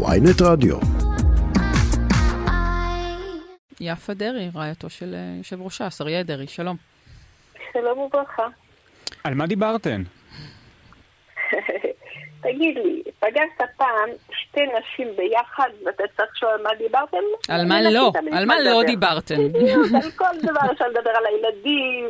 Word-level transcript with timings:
ויינט 0.00 0.42
רדיו. 0.42 0.76
יפה 3.80 4.14
דרעי, 4.14 4.50
רעייתו 4.54 4.90
של 4.90 5.14
אה, 5.14 5.34
יושב 5.38 5.62
ראשה, 5.62 5.90
שריה 5.90 6.22
דרעי, 6.22 6.46
שלום. 6.46 6.76
שלום 7.72 7.98
וברכה. 7.98 8.46
על 9.24 9.34
מה 9.34 9.46
דיברתן? 9.46 10.02
תגיד 12.42 12.76
לי, 12.84 13.02
פגשת 13.20 13.70
פעם 13.76 14.08
שתי 14.32 14.60
נשים 14.60 15.08
ביחד 15.16 15.68
ואתה 15.86 16.04
צריך 16.16 16.30
לשאול 16.36 16.50
על 16.50 16.62
מה 16.62 16.70
דיברתם? 16.78 17.16
על 17.48 17.66
מה 17.66 17.82
לא, 17.82 18.12
על 18.32 18.46
מה 18.46 18.60
לא 18.60 18.82
דיברתן. 18.86 19.40
על 20.02 20.10
כל 20.16 20.38
דבר 20.42 20.72
אפשר 20.72 20.88
לדבר 20.88 21.10
על 21.10 21.24
הילדים, 21.26 22.08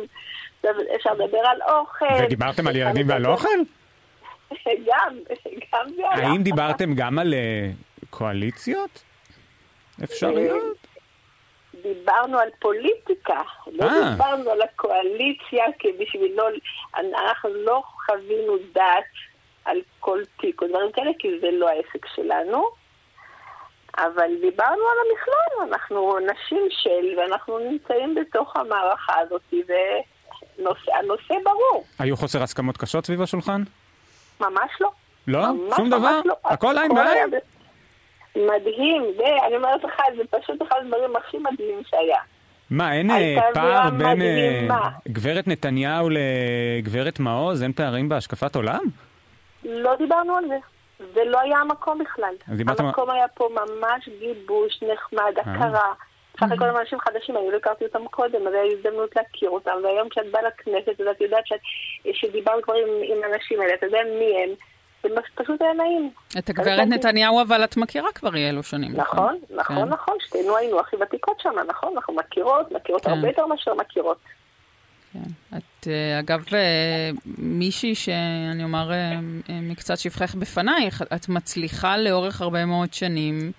אפשר 0.95 1.13
לדבר 1.13 1.41
על 1.45 1.61
אוכל. 1.61 2.23
ודיברתם 2.25 2.67
על 2.67 2.75
ילדים 2.75 3.09
ועל 3.09 3.25
אוכל? 3.27 3.49
גם, 4.87 5.17
גם 5.73 5.93
זה 5.95 6.01
היה. 6.11 6.27
האם 6.27 6.43
דיברתם 6.43 6.93
גם 6.95 7.19
על 7.19 7.33
אה, 7.33 7.69
קואליציות? 8.09 9.03
אפשריות? 10.03 10.87
דיברנו 11.83 12.39
על 12.39 12.49
פוליטיקה, 12.59 13.41
לא 13.71 13.85
אה. 13.85 14.11
דיברנו 14.11 14.49
על 14.49 14.61
הקואליציה, 14.61 15.65
כי 15.79 15.87
בשביל 15.99 16.31
לא, 16.35 16.47
אנחנו 16.95 17.49
לא 17.53 17.83
חווינו 18.05 18.57
דעת 18.73 19.03
על 19.65 19.77
כל 19.99 20.19
תיק 20.39 20.61
או 20.61 20.67
דברים 20.67 20.91
כאלה, 20.91 21.11
כי 21.19 21.27
זה 21.41 21.51
לא 21.51 21.69
העסק 21.69 22.05
שלנו. 22.15 22.69
אבל 23.97 24.29
דיברנו 24.41 24.81
על 24.81 24.97
המכלול, 25.05 25.73
אנחנו 25.73 26.17
נשים 26.19 26.67
של, 26.69 27.19
ואנחנו 27.19 27.59
נמצאים 27.59 28.15
בתוך 28.15 28.55
המערכה 28.55 29.19
הזאת, 29.19 29.53
והנושא 30.57 31.33
ברור. 31.43 31.83
היו 31.99 32.17
חוסר 32.17 32.43
הסכמות 32.43 32.77
קשות 32.77 33.05
סביב 33.05 33.21
השולחן? 33.21 33.63
ממש 34.49 34.71
לא. 34.81 34.91
לא? 35.27 35.39
ממש 35.53 35.75
שום 35.75 35.89
ממש 35.89 35.99
דבר? 35.99 36.21
לא. 36.25 36.35
הכל 36.45 36.77
עין 36.77 36.95
בעין? 36.95 37.29
מדהים, 38.35 39.03
זה, 39.17 39.23
אני 39.47 39.55
אומרת 39.55 39.83
לך, 39.83 40.01
זה 40.17 40.23
פשוט 40.29 40.61
אחד 40.61 40.75
הדברים 40.81 41.15
הכי 41.15 41.37
מדהימים 41.37 41.83
שהיה. 41.85 42.19
מה, 42.69 42.93
אין 42.93 43.11
אה, 43.11 43.35
פער 43.53 43.89
בין 43.89 44.07
אה, 44.07 44.15
מדהימה. 44.15 44.89
גברת 45.07 45.47
נתניהו 45.47 46.09
לגברת 46.09 47.19
מעוז? 47.19 47.63
אין 47.63 47.73
פערים 47.73 48.09
בהשקפת 48.09 48.55
עולם? 48.55 48.81
לא 49.63 49.95
דיברנו 49.95 50.37
על 50.37 50.43
זה. 50.47 50.57
זה 51.13 51.21
לא 51.25 51.39
היה 51.39 51.57
המקום 51.57 51.99
בכלל. 51.99 52.33
המקום 52.79 53.09
היה 53.09 53.27
פה 53.27 53.49
ממש 53.51 54.09
גיבוש, 54.19 54.83
נחמד, 54.93 55.33
הכרה. 55.41 55.93
סך 56.45 56.51
הכל 56.51 56.65
הם 56.69 56.77
אנשים 56.77 56.99
חדשים, 56.99 57.35
היו, 57.37 57.51
לא 57.51 57.57
הכרתי 57.57 57.85
אותם 57.85 58.07
קודם, 58.07 58.47
אז 58.47 58.53
הייתה 58.53 58.77
הזדמנות 58.77 59.15
להכיר 59.15 59.49
אותם, 59.49 59.71
והיום 59.83 60.09
כשאת 60.09 60.31
באה 60.31 60.41
לכנסת, 60.41 61.01
אז 61.01 61.07
את 61.07 61.21
יודעת 61.21 61.47
שאת- 61.47 61.59
שדיברת 62.13 62.63
כבר 62.63 62.73
עם, 62.73 62.87
עם 63.17 63.31
האנשים 63.31 63.61
האלה, 63.61 63.73
אתה 63.73 63.85
יודע 63.85 63.99
מי 64.19 64.43
הם, 64.43 64.49
זה 65.03 65.09
פשוט 65.35 65.61
היה 65.61 65.73
נעים. 65.73 66.09
את 66.37 66.49
הגברת 66.49 66.87
נתניהו 66.87 67.41
אבל 67.41 67.63
את 67.63 67.77
מכירה 67.77 68.11
כבר 68.15 68.35
אי 68.35 68.49
אלו 68.49 68.63
שנים, 68.63 68.91
נכון, 68.95 69.39
נכון, 69.49 69.75
כן. 69.75 69.83
נכון, 69.89 70.15
שתינו 70.19 70.57
היינו 70.57 70.79
הכי 70.79 70.95
ותיקות 70.95 71.39
שם, 71.39 71.49
נכון, 71.67 71.93
אנחנו 71.95 72.13
מכירות, 72.13 72.71
מכירות 72.71 73.03
כן. 73.05 73.09
הרבה 73.11 73.27
יותר 73.27 73.45
מאשר 73.45 73.73
מכירות. 73.73 74.17
כן. 75.13 75.57
את, 75.57 75.87
אה, 75.87 76.19
אגב, 76.19 76.45
אה, 76.53 77.09
מישהי 77.37 77.95
שאני 77.95 78.63
אומר 78.63 78.91
אה, 78.91 79.11
מקצת 79.49 79.97
שבחך 79.97 80.35
בפנייך, 80.35 81.01
את 81.15 81.29
מצליחה 81.29 81.97
לאורך 81.97 82.41
הרבה 82.41 82.65
מאוד 82.65 82.93
שנים, 82.93 83.51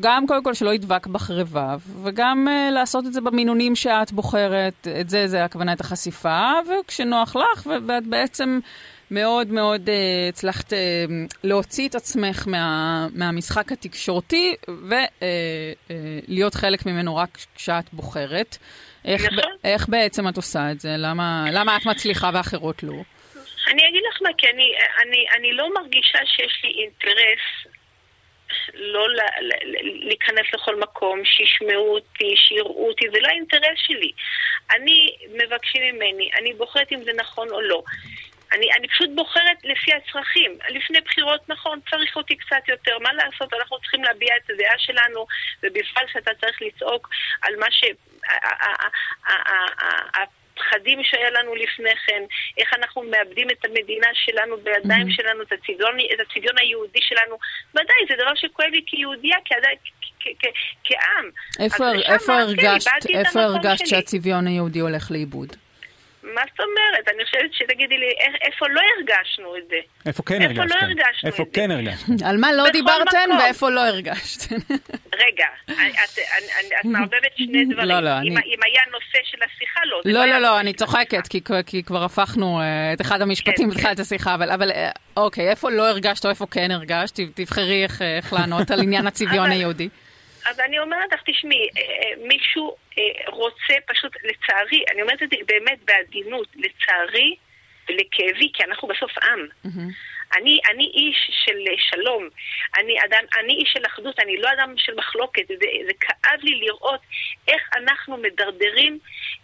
גם 0.00 0.26
קודם 0.26 0.44
כל 0.44 0.54
שלא 0.54 0.74
ידבק 0.74 1.06
בך 1.06 1.30
רבב, 1.30 1.80
וגם 2.04 2.48
אה, 2.48 2.70
לעשות 2.70 3.06
את 3.06 3.12
זה 3.12 3.20
במינונים 3.20 3.76
שאת 3.76 4.12
בוחרת, 4.12 4.88
את 5.00 5.10
זה, 5.10 5.26
זה 5.26 5.44
הכוונה 5.44 5.72
את 5.72 5.80
החשיפה, 5.80 6.50
וכשנוח 6.80 7.36
לך, 7.36 7.66
ואת 7.86 8.06
בעצם 8.06 8.58
מאוד 9.10 9.48
מאוד 9.48 9.88
אה, 9.88 10.28
הצלחת 10.28 10.72
אה, 10.72 10.78
להוציא 11.44 11.88
את 11.88 11.94
עצמך 11.94 12.44
מה, 12.46 13.06
מהמשחק 13.14 13.72
התקשורתי, 13.72 14.54
ולהיות 16.28 16.54
חלק 16.54 16.86
ממנו 16.86 17.16
רק 17.16 17.38
כשאת 17.54 17.84
בוחרת. 17.92 18.56
איך, 19.04 19.24
נכון. 19.24 19.52
איך 19.64 19.88
בעצם 19.88 20.28
את 20.28 20.36
עושה 20.36 20.70
את 20.70 20.80
זה? 20.80 20.94
למה, 20.98 21.46
למה 21.52 21.76
את 21.76 21.86
מצליחה 21.86 22.30
ואחרות 22.34 22.82
לא? 22.82 22.94
אני 23.70 23.82
אגיד 23.88 24.02
לך 24.10 24.22
מה, 24.22 24.28
כי 24.38 24.46
אני, 24.46 24.68
אני, 25.02 25.24
אני 25.38 25.52
לא 25.52 25.74
מרגישה 25.74 26.18
שיש 26.26 26.60
לי 26.64 26.70
אינטרס 26.70 27.73
לא 28.74 29.06
להיכנס 29.82 30.46
לכל 30.54 30.76
מקום, 30.76 31.24
שישמעו 31.24 31.94
אותי, 31.94 32.34
שיראו 32.36 32.88
אותי, 32.88 33.04
זה 33.12 33.20
לא 33.20 33.28
האינטרס 33.28 33.78
שלי. 33.86 34.12
אני, 34.70 35.16
מבקשים 35.28 35.82
ממני, 35.94 36.30
אני 36.38 36.52
בוחרת 36.52 36.92
אם 36.92 37.04
זה 37.04 37.12
נכון 37.16 37.50
או 37.50 37.60
לא. 37.60 37.82
אני, 38.52 38.66
אני 38.78 38.88
פשוט 38.88 39.10
בוחרת 39.14 39.58
לפי 39.64 39.92
הצרכים. 39.92 40.58
לפני 40.68 41.00
בחירות, 41.00 41.48
נכון, 41.48 41.80
צריך 41.90 42.16
אותי 42.16 42.36
קצת 42.36 42.68
יותר. 42.68 42.98
מה 42.98 43.12
לעשות? 43.12 43.54
אנחנו 43.54 43.78
צריכים 43.78 44.04
להביע 44.04 44.36
את 44.36 44.50
הדעה 44.50 44.78
שלנו, 44.78 45.26
ובפרט 45.62 46.08
שאתה 46.12 46.30
צריך 46.40 46.62
לצעוק 46.62 47.08
על 47.42 47.56
מה 47.56 47.66
ש... 47.70 47.84
הפחדים 50.54 50.98
שהיה 51.04 51.30
לנו 51.30 51.54
לפני 51.54 51.96
כן, 52.06 52.22
איך 52.58 52.74
אנחנו 52.78 53.02
מאבדים 53.02 53.50
את 53.50 53.64
המדינה 53.64 54.06
שלנו 54.14 54.56
בידיים 54.56 55.10
שלנו, 55.10 55.42
את 55.42 55.52
הצביון, 55.52 55.96
את 56.14 56.20
הצביון 56.20 56.54
היהודי 56.60 57.00
שלנו. 57.02 57.38
ודאי, 57.70 57.96
זה 58.08 58.14
דבר 58.22 58.34
שכואב 58.34 58.68
לי 58.72 58.82
כיהודייה, 58.86 59.36
כעדיין- 59.44 59.78
כעם. 60.84 61.30
איפה, 61.60 63.42
הרגשת. 63.42 63.86
שהצביון 63.86 64.46
היהודי 64.46 64.78
הולך 64.80 65.10
לאיבוד? 65.10 65.56
מה 66.34 66.40
זאת 66.50 66.60
אומרת? 66.60 67.08
אני 67.14 67.24
חושבת 67.24 67.50
שתגידי 67.54 67.98
לי, 67.98 68.06
איך- 68.20 68.36
איפה 68.42 68.66
לא 68.68 68.80
הרגשנו 68.96 69.56
את 69.56 69.68
זה? 69.68 69.76
איפה 70.06 70.22
כן 70.22 70.42
איפה 70.42 70.54
לא 70.54 70.60
הרגשתם? 70.60 70.86
הרגשנו 70.86 71.28
איפה 71.30 71.42
את 71.42 71.48
זה? 71.48 71.54
כן 71.60 71.70
הרגשתם? 71.70 72.12
על 72.28 72.36
מה 72.36 72.52
לא 72.52 72.70
דיברתן 72.70 73.18
מקום. 73.28 73.38
ואיפה 73.38 73.70
לא 73.70 73.80
הרגשתן? 73.80 74.56
רגע, 75.24 75.46
את, 75.70 76.18
מערבבת 76.84 77.32
שני 77.36 77.64
דברים. 77.64 77.88
לא, 77.88 78.00
לא, 78.00 78.10
אם, 78.10 78.36
אני- 78.36 78.46
אם 78.54 78.58
היה 78.66 78.82
נושא 78.92 79.18
של 79.24 79.38
השיחה, 79.46 79.80
לא. 79.84 80.00
לא, 80.04 80.26
לא, 80.26 80.38
לא, 80.38 80.48
נושא 80.48 80.60
אני 80.60 80.72
צוחקת. 80.72 81.28
כי, 81.28 81.40
כי 81.66 81.82
כבר 81.82 82.04
הפכנו 82.04 82.60
אה, 82.60 82.92
את 82.92 83.00
אחד 83.00 83.22
המשפטים 83.22 83.70
כן, 83.70 83.76
בתחילת 83.76 83.98
השיחה, 84.00 84.34
אבל, 84.34 84.50
אבל 84.50 84.70
אה, 84.70 84.90
אוקיי, 85.16 85.48
איפה 85.50 85.70
לא 85.70 85.88
הרגשת 85.88 86.24
או 86.24 86.30
איפה 86.30 86.46
כן 86.50 86.70
הרגשת? 86.70 87.20
תבחרי 87.34 87.82
איך, 87.82 88.02
אה, 88.02 88.18
לענות 88.32 88.70
על 88.70 88.80
עניין 88.80 89.06
הצביון 89.10 89.38
אבל- 89.46 89.50
היהודי. 89.52 89.88
אז 90.44 90.60
אני 90.60 90.78
אומרת 90.78 91.12
לך, 91.12 91.20
תשמעי, 91.26 91.68
אה, 91.76 91.82
אה, 91.82 92.26
מישהו 92.26 92.76
אה, 92.98 93.02
רוצה 93.26 93.74
פשוט, 93.86 94.12
לצערי, 94.24 94.84
אני 94.92 95.02
אומרת 95.02 95.22
את 95.22 95.30
זה 95.30 95.36
באמת 95.46 95.78
בעדינות, 95.84 96.48
לצערי 96.56 97.36
ולכאבי, 97.88 98.50
כי 98.54 98.64
אנחנו 98.64 98.88
בסוף 98.88 99.12
עם. 99.18 99.46
אני, 100.38 100.58
אני 100.74 100.84
איש 100.94 101.30
של 101.44 101.58
שלום, 101.90 102.28
אני, 102.78 102.94
אדם, 103.08 103.24
אני 103.40 103.52
איש 103.52 103.70
של 103.72 103.82
אחדות, 103.86 104.18
אני 104.20 104.36
לא 104.40 104.48
אדם 104.58 104.74
של 104.76 104.92
מחלוקת. 104.96 105.42
זה, 105.48 105.54
זה 105.86 105.92
כאב 106.00 106.40
לי 106.42 106.60
לראות 106.66 107.00
איך 107.48 107.62
אנחנו 107.76 108.16
מדרדרים 108.16 108.98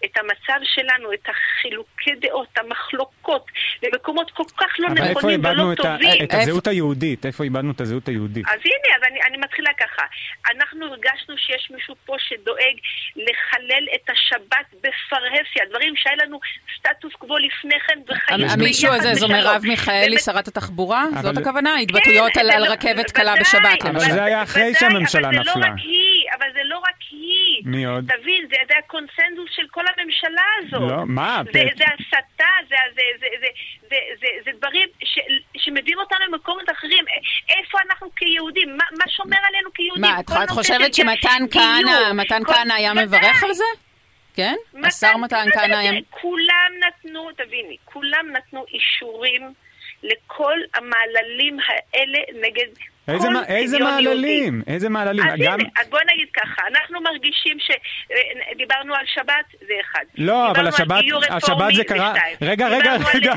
את 0.05 0.17
המצב 0.17 0.61
שלנו, 0.75 1.13
את 1.13 1.29
החילוקי 1.29 2.11
דעות, 2.21 2.49
המחלוקות, 2.59 3.47
למקומות 3.83 4.31
כל 4.31 4.45
כך 4.57 4.73
לא 4.79 4.87
אבל 4.89 4.97
איפה 4.99 5.11
נכונים 5.19 5.41
ולא 5.41 5.49
איבדנו 5.49 5.73
את 5.73 5.81
ה- 5.81 5.83
טובים. 5.83 6.25
את 6.25 6.35
הזהות 6.35 6.67
היהודית? 6.67 7.27
איפה 7.27 7.45
איבדנו 7.45 7.71
את 7.71 7.81
הזהות 7.81 8.09
היהודית? 8.09 8.47
אז 8.49 8.61
הנה, 8.65 8.97
אז 8.97 9.03
אני, 9.11 9.19
אני 9.29 9.37
מתחילה 9.37 9.71
ככה. 9.81 10.03
אנחנו 10.55 10.87
הרגשנו 10.87 11.39
שיש 11.39 11.71
מישהו 11.71 11.95
פה 12.07 12.17
שדואג 12.19 12.77
לחלל 13.17 13.85
את 13.95 14.11
השבת 14.11 14.67
בפרהסיה, 14.75 15.63
דברים 15.71 15.97
שהיה 15.97 16.17
לנו 16.25 16.41
סטטוס 16.79 17.13
קוו 17.13 17.39
לפני 17.39 17.81
כן 17.87 17.99
וחיים 18.09 18.47
המישהו 18.51 18.93
הזה 18.93 19.15
זו. 19.15 19.29
מרב 19.29 19.63
מיכאלי, 19.65 20.19
שרת 20.19 20.49
התחבורה? 20.49 20.80
אבל- 20.89 21.23
זאת 21.23 21.37
הכוונה? 21.39 21.77
התבטאויות 21.77 22.33
כן, 22.33 22.41
על 22.41 22.51
על 22.51 22.63
לא- 22.63 22.73
רכבת 22.73 23.11
קלה 23.11 23.35
בשבת, 23.41 23.83
אבל 23.83 23.91
למשל. 23.95 24.13
זה 24.13 24.25
היה 24.25 24.43
אחרי 24.43 24.75
שהממשלה 24.75 25.29
אבל 25.29 25.37
זה 25.37 25.41
נפלה. 25.51 25.55
לא 25.67 25.73
רק 25.73 25.79
היא, 25.79 26.25
אבל 26.39 26.47
זה 26.55 26.61
לא 26.65 26.79
רק 26.79 26.95
היא. 27.11 27.63
מי 27.65 27.85
עוד? 27.85 28.05
תבין, 28.13 28.47
זה, 28.51 28.57
זה 28.69 28.75
הקונסנזוס 28.79 29.51
של 29.57 29.67
כל 29.71 29.85
הממשלה 29.97 30.43
הזאת. 30.59 30.91
לא, 30.91 31.07
מה? 31.07 31.43
זה, 31.53 31.65
זה 31.79 31.85
הסתה, 31.85 32.45
זה, 32.69 32.77
זה, 32.95 33.03
זה, 33.21 33.27
זה, 33.41 33.47
זה, 33.89 33.97
זה, 34.21 34.27
זה 34.45 34.51
דברים 34.59 34.89
ש, 35.05 35.19
שמביאים 35.57 35.99
אותנו 35.99 36.19
למקומות 36.29 36.71
אחרים. 36.71 37.05
איפה 37.49 37.79
אנחנו 37.91 38.09
כיהודים? 38.17 38.77
מה, 38.77 38.85
מה 38.99 39.05
שומר 39.09 39.37
עלינו 39.49 39.69
כיהודים? 39.75 40.03
מה, 40.03 40.21
את 40.45 40.51
חושבת 40.51 40.95
שמתן 40.95 41.43
כהנא, 41.51 42.13
מתן 42.15 42.45
כהנא 42.45 42.73
היה. 42.73 42.95
מברך 42.95 43.43
על 43.43 43.53
זה? 43.53 43.65
כן? 44.35 44.55
השר 44.85 45.17
מתן 45.17 45.47
כהנא 45.55 45.75
היה... 45.77 45.93
כולם 46.11 46.73
נתנו, 46.87 47.29
תביני, 47.37 47.77
כולם 47.85 48.27
נתנו 48.33 48.65
אישורים 48.75 49.53
לכל 50.03 50.55
המעללים 50.75 51.59
האלה 51.69 52.19
נגד 52.47 52.67
איזה 53.09 53.27
כל 53.27 53.33
מה- 53.35 53.47
איזה 53.47 53.77
צביון 53.77 53.91
יהודי. 53.93 54.05
מעללים? 54.05 54.63
איזה 54.67 54.89
מעללים? 54.89 55.29
אז 55.29 55.39
גם... 55.43 55.61
הנה, 55.61 55.69
בוא 55.91 55.99
נגיד 56.15 56.29
ככה, 56.35 56.63
אנחנו 56.73 57.01
מרגישים 57.01 57.57
שדיברנו 57.61 58.95
על 58.95 59.05
שבת, 59.07 59.45
זה 59.61 59.75
אחד. 59.81 60.05
לא, 60.19 60.51
אבל 60.51 60.67
השבת, 60.69 61.05
השבת 61.31 61.75
זה 61.77 61.85
קרה... 61.85 62.15
רגע, 62.43 62.69
רגע, 62.69 62.93
רגע. 63.15 63.35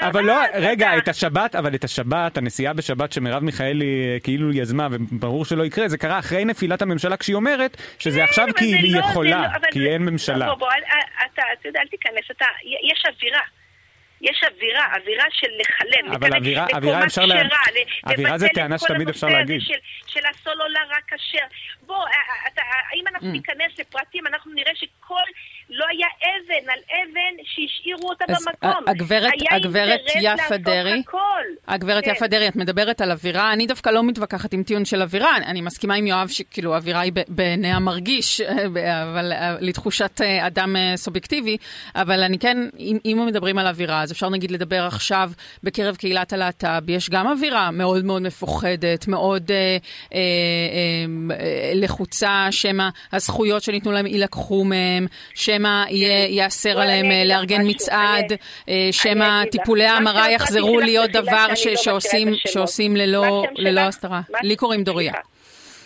אבל 0.00 0.24
לא, 0.24 0.34
רגע, 0.54 0.98
את 0.98 1.08
השבת, 1.08 1.54
אבל 1.54 1.74
את 1.74 1.84
השבת, 1.84 2.36
הנסיעה 2.36 2.72
בשבת 2.72 3.12
שמרב 3.12 3.42
מיכאלי 3.42 3.84
אה, 4.14 4.20
כאילו 4.20 4.52
יזמה, 4.52 4.88
וברור 4.90 5.44
שלא 5.44 5.64
יקרה, 5.64 5.88
זה 5.88 5.98
קרה 5.98 6.18
אחרי 6.18 6.44
נפילת 6.44 6.82
הממשלה, 6.82 7.16
כשהיא 7.16 7.36
אומרת 7.36 7.76
שזה 7.98 8.24
עכשיו 8.24 8.44
כן, 8.44 8.50
אבל 8.50 8.58
כי 8.58 8.64
היא 8.76 8.94
לא- 8.94 9.00
יכולה, 9.00 9.42
לא- 9.62 9.70
כי 9.70 9.88
אין 9.88 10.02
ממשלה. 10.02 10.46
בוא, 10.46 10.54
בוא, 10.54 10.68
אל- 10.68 10.82
אל- 10.92 11.26
אתה, 11.34 11.42
אתה 11.60 11.68
יודע, 11.68 11.80
אל 11.80 11.86
תיכנס, 11.86 12.30
אתה, 12.36 12.44
יש 12.92 13.04
אווירה. 13.14 13.40
יש 14.20 14.42
אווירה, 14.52 14.86
אווירה 14.96 15.24
של 15.30 15.48
לחלל, 15.60 16.14
אבל 16.14 16.36
אווירה, 16.36 16.66
אווירה 16.74 17.04
אפשר 17.04 17.26
לה... 17.26 17.34
אווירה 18.06 18.38
זה 18.38 18.48
טענה 18.54 18.78
שתמיד 18.78 19.08
אפשר 19.08 19.26
להגיד. 19.26 19.60
של, 19.60 19.78
של 20.06 20.20
הסולולר 20.30 20.88
הכשר. 20.98 21.46
בוא, 21.82 21.96
אה, 21.96 22.12
אה, 22.12 22.48
אתה, 22.48 22.62
אם 22.94 23.04
אנחנו 23.08 23.28
mm. 23.28 23.32
ניכנס 23.32 23.78
לפרטים, 23.78 24.26
אנחנו 24.26 24.52
נראה 24.52 24.72
שכל, 24.74 25.26
לא 25.70 25.84
היה 25.90 26.06
אבן 26.20 26.70
על 26.70 26.78
אבן 26.88 27.42
שהשאירו 27.44 28.08
אותה 28.08 28.24
אז 28.28 28.44
במקום. 28.44 28.84
הגברת, 28.86 29.32
הגברת 29.50 30.00
יפה 30.20 30.56
דרעי, 30.56 31.02
הגברת 31.68 32.04
כן. 32.04 32.10
יפה 32.10 32.26
דרעי, 32.26 32.48
את 32.48 32.56
מדברת 32.56 33.00
על 33.00 33.10
אווירה, 33.10 33.52
אני 33.52 33.66
דווקא 33.66 33.90
לא 33.90 34.02
מתווכחת 34.02 34.52
עם 34.52 34.62
טיעון 34.62 34.84
של 34.84 35.02
אווירה, 35.02 35.36
אני, 35.36 35.60
מסכימה 35.60 35.94
עם 35.94 36.06
יואב 36.06 36.28
שכאילו 36.28 36.76
אווירה 36.76 37.00
היא 37.00 37.12
בעיני 37.28 37.72
המרגיש, 37.72 38.40
אבל 39.12 39.32
לתחושת 39.60 40.20
אדם 40.46 40.76
סובייקטיבי, 40.96 41.56
אבל 41.94 42.22
אני 42.22 42.38
כן, 42.38 42.68
אם, 42.78 42.98
אם 43.04 43.26
מדברים 43.26 43.58
על 43.58 43.66
אווירה, 43.66 44.02
אז 44.02 44.12
אפשר 44.12 44.28
נגיד 44.28 44.50
לדבר 44.50 44.84
עכשיו 44.86 45.30
בקרב 45.62 45.96
קהילת 45.96 46.32
הלהט"ב, 46.32 46.90
יש 46.90 47.10
גם 47.10 47.26
אווירה 47.26 47.70
מאוד 47.70 48.04
מאוד 48.04 48.22
מפוחדת, 48.22 49.08
מאוד 49.08 49.50
אה, 49.50 49.76
אה, 50.14 50.18
אה, 51.30 51.72
לחוצה, 51.74 52.46
שמא 52.50 52.88
הזכויות 53.12 53.62
שניתנו 53.62 53.92
להם 53.92 54.06
יילקחו 54.06 54.64
מהם, 54.64 55.06
שמא 55.34 55.55
ייאסר 56.28 56.80
עליהם 56.80 57.10
אה, 57.10 57.24
לארגן 57.24 57.62
מצעד, 57.64 58.32
אה, 58.68 58.88
שמא 58.92 59.44
טיפולי 59.50 59.84
ההמרה 59.84 60.30
יחזרו 60.30 60.80
להיות 60.80 61.10
דבר 61.10 61.46
לא 61.48 62.00
שעושים 62.46 62.96
ללא 63.56 63.80
הסתרה. 63.80 64.20
לי 64.42 64.56
קוראים 64.56 64.84
דוריה. 64.84 65.12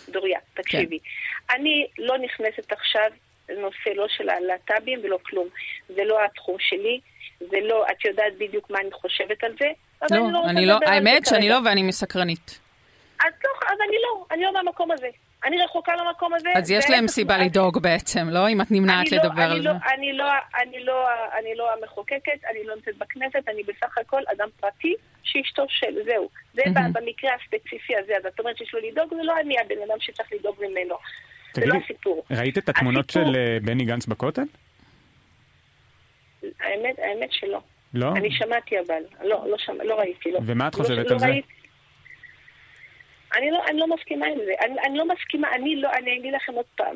דוריה, 0.09 0.39
תקשיבי. 0.53 0.99
כן. 0.99 1.55
אני 1.55 1.87
לא 1.97 2.17
נכנסת 2.17 2.71
עכשיו 2.71 3.09
לנושא 3.49 3.89
לא 3.95 4.05
של 4.17 4.29
הלהט"בים 4.29 4.99
ולא 5.03 5.17
כלום. 5.25 5.47
זה 5.87 6.03
לא 6.03 6.25
התחום 6.25 6.55
שלי. 6.59 6.99
זה 7.49 7.57
לא, 7.61 7.85
את 7.91 8.05
יודעת 8.05 8.33
בדיוק 8.37 8.69
מה 8.69 8.79
אני 8.79 8.91
חושבת 8.91 9.43
על 9.43 9.51
זה, 9.59 9.65
אבל 10.01 10.17
לא, 10.17 10.25
אני 10.25 10.33
לא 10.33 10.49
אני 10.49 10.65
לא, 10.65 10.79
האמת 10.85 11.25
שאני 11.25 11.49
לא 11.49 11.57
ואני 11.65 11.83
מסקרנית. 11.83 12.59
אז 13.19 13.33
לא, 13.43 13.49
אז 13.71 13.77
אני 13.87 13.97
לא, 14.03 14.25
אני 14.31 14.43
לא 14.43 14.61
במקום 14.61 14.91
הזה. 14.91 15.07
אני 15.45 15.57
רחוקה 15.63 15.91
למקום 15.95 16.33
הזה. 16.33 16.49
אז 16.55 16.71
יש 16.71 16.89
להם 16.89 17.07
סיבה 17.07 17.37
לדאוג 17.37 17.79
בעצם, 17.79 18.29
לא? 18.29 18.49
אם 18.49 18.61
את 18.61 18.71
נמנעת 18.71 19.11
לא, 19.11 19.17
לדבר 19.17 19.41
על 19.41 19.57
לא, 19.57 19.63
זה. 19.63 19.69
אני 19.95 20.13
לא, 20.13 20.25
אני, 20.61 20.83
לא, 20.83 21.07
אני 21.39 21.55
לא 21.55 21.73
המחוקקת, 21.73 22.45
אני 22.51 22.63
לא 22.63 22.75
נמצאת 22.75 22.97
בכנסת, 22.97 23.47
אני 23.47 23.63
בסך 23.63 23.97
הכל 23.97 24.21
אדם 24.35 24.47
פרטי 24.59 24.95
שאשתו 25.23 25.65
של, 25.69 25.95
זהו. 26.05 26.29
זה 26.53 26.61
במקרה 26.93 27.31
הספציפי 27.35 27.93
הזה, 27.95 28.13
אז 28.17 28.25
את 28.25 28.39
אומרת 28.39 28.57
שיש 28.57 28.73
לו 28.73 28.79
לדאוג, 28.79 29.09
זה 29.09 29.23
לא 29.23 29.33
אני 29.39 29.55
הבן 29.59 29.81
אדם 29.87 29.97
שצריך 29.99 30.29
לדאוג 30.33 30.55
ממנו. 30.59 30.95
זה 31.53 31.65
לא 31.65 31.75
הסיפור. 31.83 32.23
ראית 32.31 32.57
את 32.57 32.69
התמונות 32.69 33.09
של 33.09 33.35
אה, 33.35 33.57
בני 33.61 33.85
גנץ 33.85 34.05
בכותל? 34.05 34.41
האמת, 36.43 36.99
האמת 36.99 37.31
שלא. 37.31 37.61
לא? 37.93 38.11
אני 38.15 38.31
שמעתי 38.31 38.75
אבל, 38.79 39.01
לא, 39.23 39.45
לא, 39.47 39.83
לא 39.83 39.95
ראיתי, 39.95 40.31
לא. 40.31 40.39
ומה 40.45 40.67
את 40.67 40.75
חושבת 40.75 41.11
על 41.11 41.19
זה? 41.19 41.27
אני 43.37 43.51
לא, 43.51 43.59
אני 43.69 43.79
לא 43.79 43.87
מסכימה 43.95 44.25
עם 44.25 44.37
זה. 44.45 44.51
אני, 44.65 44.75
אני 44.85 44.97
לא 44.97 45.05
מסכימה, 45.07 45.47
אני 45.55 45.75
לא, 45.75 45.89
אני 45.97 46.17
אגיד 46.19 46.33
לכם 46.33 46.53
עוד 46.53 46.65
פעם. 46.75 46.95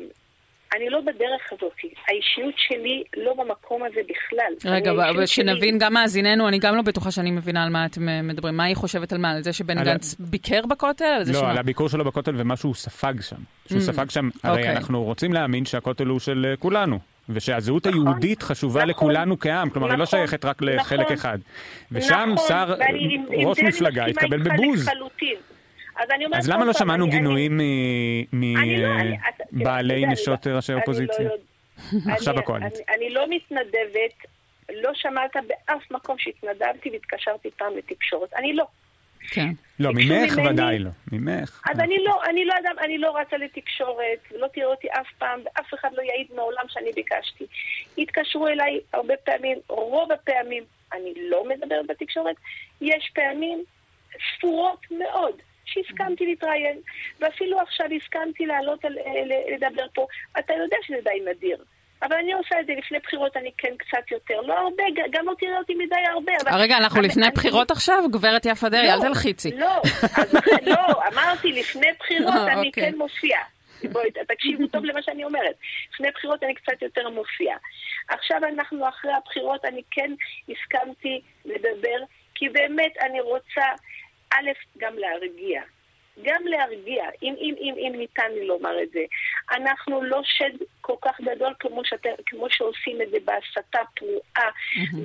אני 0.76 0.90
לא 0.90 1.00
בדרך 1.00 1.52
הזאת. 1.52 1.72
האישיות 2.08 2.54
שלי 2.56 3.02
לא 3.16 3.34
במקום 3.34 3.82
הזה 3.82 4.00
בכלל. 4.08 4.72
רגע, 4.72 4.90
אבל 4.90 5.26
שנבין 5.26 5.74
שלי... 5.74 5.78
גם 5.78 5.94
מאזיננו, 5.94 6.48
אני 6.48 6.58
גם 6.58 6.76
לא 6.76 6.82
בטוחה 6.82 7.10
שאני 7.10 7.30
מבינה 7.30 7.64
על 7.64 7.70
מה 7.70 7.86
אתם 7.86 8.08
אה, 8.08 8.22
מדברים. 8.22 8.56
מה 8.56 8.64
היא 8.64 8.76
חושבת 8.76 9.12
על 9.12 9.18
מה? 9.18 9.30
על 9.30 9.42
זה 9.42 9.52
שבני 9.52 9.80
על... 9.80 9.86
גנץ 9.86 10.14
ביקר 10.18 10.60
בכותל? 10.66 11.04
על 11.04 11.22
לא, 11.26 11.40
שמה... 11.40 11.50
על 11.50 11.58
הביקור 11.58 11.88
שלו 11.88 12.04
בכותל 12.04 12.32
ומה 12.36 12.56
שהוא 12.56 12.74
ספג 12.74 13.14
שם. 13.20 13.36
שהוא 13.68 13.78
mm, 13.78 13.82
ספג 13.82 14.10
שם, 14.10 14.28
הרי 14.42 14.54
okay. 14.54 14.58
אוקיי. 14.58 14.76
אנחנו 14.76 15.04
רוצים 15.04 15.32
להאמין 15.32 15.64
שהכותל 15.64 16.06
הוא 16.06 16.20
של 16.20 16.46
אה, 16.50 16.56
כולנו. 16.56 16.98
ושהזהות 17.28 17.86
נכון, 17.86 18.00
היהודית 18.00 18.42
חשובה 18.42 18.80
נכון, 18.80 18.90
לכולנו 18.90 19.38
כעם, 19.38 19.70
כלומר, 19.70 19.86
נכון, 19.86 19.90
היא 19.90 19.98
לא 19.98 20.04
נכון, 20.04 20.18
שייכת 20.18 20.44
רק 20.44 20.62
לחלק 20.62 21.00
נכון, 21.00 21.12
אחד. 21.14 21.38
ושם 21.92 22.30
נכון, 22.32 22.48
שר, 22.48 22.74
ראש 23.46 23.58
מפלגה 23.60 24.04
התקבל 24.06 24.42
בבוז. 24.42 24.88
אז, 25.96 26.08
אז 26.32 26.48
למה 26.48 26.64
לא 26.64 26.72
שמענו 26.72 27.08
גינויים 27.08 27.60
מבעלי 28.32 30.00
לא, 30.00 30.08
נשות 30.12 30.46
ראשי 30.46 30.72
אופוזיציה? 30.72 31.28
עכשיו 32.14 32.38
הקואליציה. 32.38 32.84
אני 32.96 33.10
לא 33.10 33.26
מתנדבת, 33.30 34.26
לא 34.72 34.90
שמעת 34.94 35.36
באף 35.46 35.90
מקום 35.90 36.18
שהתנדבתי 36.18 36.90
והתקשרתי 36.90 37.50
פעם 37.50 37.76
לתקשורת. 37.76 38.34
אני 38.34 38.52
לא. 38.52 38.66
כן. 39.30 39.48
לא, 39.80 39.90
ממך 39.94 40.38
ודאי 40.50 40.78
לא. 40.78 40.90
ממך. 41.12 41.62
אז 41.70 41.80
אני 41.80 41.96
לא, 42.04 42.20
אני 42.30 42.44
לא 42.44 42.54
אדם, 42.64 42.74
אני 42.84 42.98
לא 42.98 43.16
רצה 43.16 43.36
לתקשורת, 43.36 44.18
לא 44.34 44.46
תראה 44.52 44.66
אותי 44.66 44.88
אף 44.88 45.06
פעם, 45.18 45.40
ואף 45.44 45.74
אחד 45.74 45.88
לא 45.92 46.02
יעיד 46.02 46.26
מעולם 46.34 46.64
שאני 46.68 46.90
ביקשתי. 46.94 47.44
התקשרו 47.98 48.48
אליי 48.48 48.80
הרבה 48.92 49.14
פעמים, 49.24 49.58
רוב 49.68 50.12
הפעמים 50.12 50.64
אני 50.92 51.12
לא 51.16 51.44
מדברת 51.48 51.86
בתקשורת, 51.86 52.36
יש 52.80 53.10
פעמים 53.14 53.64
ספורות 54.36 54.86
מאוד 54.90 55.34
שהסכמתי 55.66 56.26
להתראיין, 56.26 56.78
ואפילו 57.20 57.60
עכשיו 57.60 57.86
הסכמתי 57.96 58.46
לעלות 58.46 58.84
על, 58.84 58.98
אה, 58.98 59.54
לדבר 59.54 59.86
פה. 59.94 60.06
אתה 60.38 60.52
יודע 60.54 60.76
שזה 60.86 60.96
די 61.04 61.30
נדיר. 61.30 61.64
אבל 62.02 62.16
אני 62.16 62.32
עושה 62.32 62.60
את 62.60 62.66
זה 62.66 62.72
לפני 62.78 62.98
בחירות, 62.98 63.36
אני 63.36 63.50
כן 63.58 63.76
קצת 63.76 64.10
יותר. 64.10 64.40
לא 64.40 64.58
הרבה, 64.58 64.82
גם 65.10 65.26
לא 65.26 65.32
תראה 65.38 65.58
אותי 65.58 65.74
מדי 65.74 65.94
הרבה. 66.12 66.32
אבל... 66.44 66.60
רגע, 66.60 66.76
אנחנו 66.76 67.00
אבל, 67.00 67.08
לפני 67.08 67.26
אני... 67.26 67.34
בחירות 67.34 67.70
עכשיו? 67.70 68.04
גברת 68.10 68.46
יפה 68.46 68.68
דרעי, 68.68 68.86
לא, 68.86 68.92
אל 68.92 69.00
תלחיצי. 69.00 69.50
לא, 69.50 69.80
אז, 70.16 70.34
לא, 70.74 71.06
אמרתי 71.12 71.52
לפני 71.52 71.86
בחירות 71.98 72.34
אני 72.34 72.68
אוקיי. 72.68 72.92
כן 72.92 72.98
מופיע. 72.98 73.38
בואי, 73.92 74.10
תקשיבו 74.28 74.66
טוב 74.66 74.84
למה 74.84 75.02
שאני 75.02 75.24
אומרת. 75.24 75.54
לפני 75.94 76.10
בחירות 76.10 76.42
אני 76.42 76.54
קצת 76.54 76.82
יותר 76.82 77.08
מופיע. 77.08 77.56
עכשיו 78.08 78.40
אנחנו 78.54 78.88
אחרי 78.88 79.12
הבחירות, 79.12 79.64
אני 79.64 79.82
כן 79.90 80.10
הסכמתי 80.48 81.20
לדבר, 81.44 81.98
כי 82.34 82.48
באמת 82.48 82.92
אני 83.00 83.20
רוצה, 83.20 83.64
א', 84.32 84.50
גם 84.78 84.94
להרגיע. 84.98 85.62
גם 86.22 86.42
להרגיע, 86.46 87.04
אם, 87.22 87.34
אם, 87.38 87.54
אם, 87.60 87.74
אם 87.78 87.98
ניתן 87.98 88.32
לי 88.34 88.46
לומר 88.46 88.82
את 88.82 88.90
זה. 88.90 89.00
אנחנו 89.50 90.02
לא 90.02 90.20
שד 90.24 90.64
כל 90.80 90.94
כך 91.02 91.20
גדול 91.20 91.54
כמו, 91.60 91.84
שאת, 91.84 92.06
כמו 92.26 92.46
שעושים 92.50 93.02
את 93.02 93.10
זה 93.10 93.16
בהסתה 93.24 93.78
פרועה. 93.96 94.50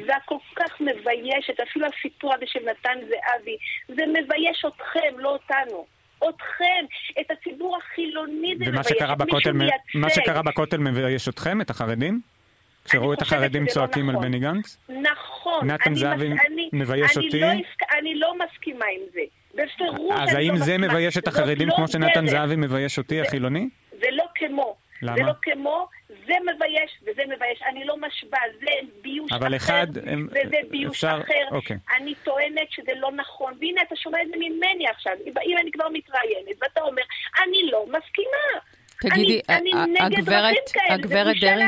זה 0.05 0.13
כל 0.25 0.37
כך 0.55 0.81
מבייש, 0.81 1.49
אפילו 1.63 1.87
הסיפור 1.87 2.33
הזה 2.33 2.45
של 2.47 2.59
נתן 2.59 2.99
זהבי, 2.99 3.57
זה 3.87 4.03
מבייש 4.05 4.65
אתכם, 4.67 5.19
לא 5.19 5.29
אותנו. 5.29 5.85
אתכם, 6.29 6.85
את 7.21 7.31
הציבור 7.31 7.77
החילוני 7.77 8.55
זה 8.57 8.71
מבייש, 8.71 8.91
את 8.91 9.21
מי 9.21 9.41
שהוא 9.41 9.53
מייצג. 9.53 9.75
מה 9.95 10.09
שקרה 10.09 10.41
בכותל 10.41 10.77
מבייש 10.77 11.29
אתכם, 11.29 11.61
את 11.61 11.69
החרדים? 11.69 12.21
כשראו 12.85 13.13
את 13.13 13.21
החרדים 13.21 13.63
לא 13.63 13.69
צועקים 13.69 14.05
לא 14.05 14.11
נכון. 14.11 14.23
על 14.23 14.29
בני 14.29 14.39
גנץ? 14.39 14.77
נכון. 14.89 15.71
נתן 15.71 15.95
זהבי 15.95 16.29
מבייש 16.73 17.17
אני 17.17 17.25
אותי? 17.25 17.39
לא, 17.39 17.47
אני 17.99 18.15
לא 18.15 18.33
מסכימה 18.39 18.85
עם 18.85 19.01
זה. 19.13 19.21
בפירוש 19.53 20.19
אז 20.19 20.35
האם 20.35 20.57
זה 20.57 20.77
מבייש 20.77 21.17
את 21.17 21.27
החרדים 21.27 21.67
לא 21.67 21.75
כמו 21.75 21.87
שנתן 21.87 22.27
זהבי 22.27 22.55
מבייש 22.55 22.97
אותי, 22.97 23.21
החילוני? 23.21 23.69
זה 23.99 24.07
לא 24.11 24.23
כמו. 24.35 24.75
למה? 25.01 25.15
זה 25.15 25.23
לא 25.23 25.31
כמו, 25.41 25.87
זה 26.09 26.33
מבייש 26.41 26.91
וזה 27.01 27.21
מבייש. 27.35 27.61
אני 27.69 27.85
לא 27.85 27.97
משווה, 27.97 28.39
זה 28.59 28.71
ביוש 29.01 29.31
אבל 29.31 29.55
אחר, 29.55 29.83
אחד, 29.83 29.87
וזה 30.31 30.57
ביוש 30.69 30.91
אפשר... 30.91 31.19
אחר. 31.23 31.55
אוקיי. 31.55 31.77
אני 31.97 32.15
טוענת 32.23 32.71
שזה 32.71 32.91
לא 32.95 33.11
נכון. 33.11 33.53
והנה, 33.59 33.81
אתה 33.81 33.95
שומע 33.95 34.21
את 34.21 34.27
זה 34.27 34.35
ממני 34.37 34.87
עכשיו. 34.87 35.13
אם 35.27 35.57
אני 35.61 35.71
כבר 35.71 35.89
מתראיינת, 35.93 36.61
ואתה 36.61 36.81
אומר, 36.81 37.01
אני 37.43 37.71
לא 37.71 37.85
מסכימה. 37.87 38.61
תגידי, 39.01 39.41
אני, 39.49 39.71
אני 39.73 39.93
נגד 39.93 40.29
הגברת 40.89 41.35
דרעי, 41.41 41.63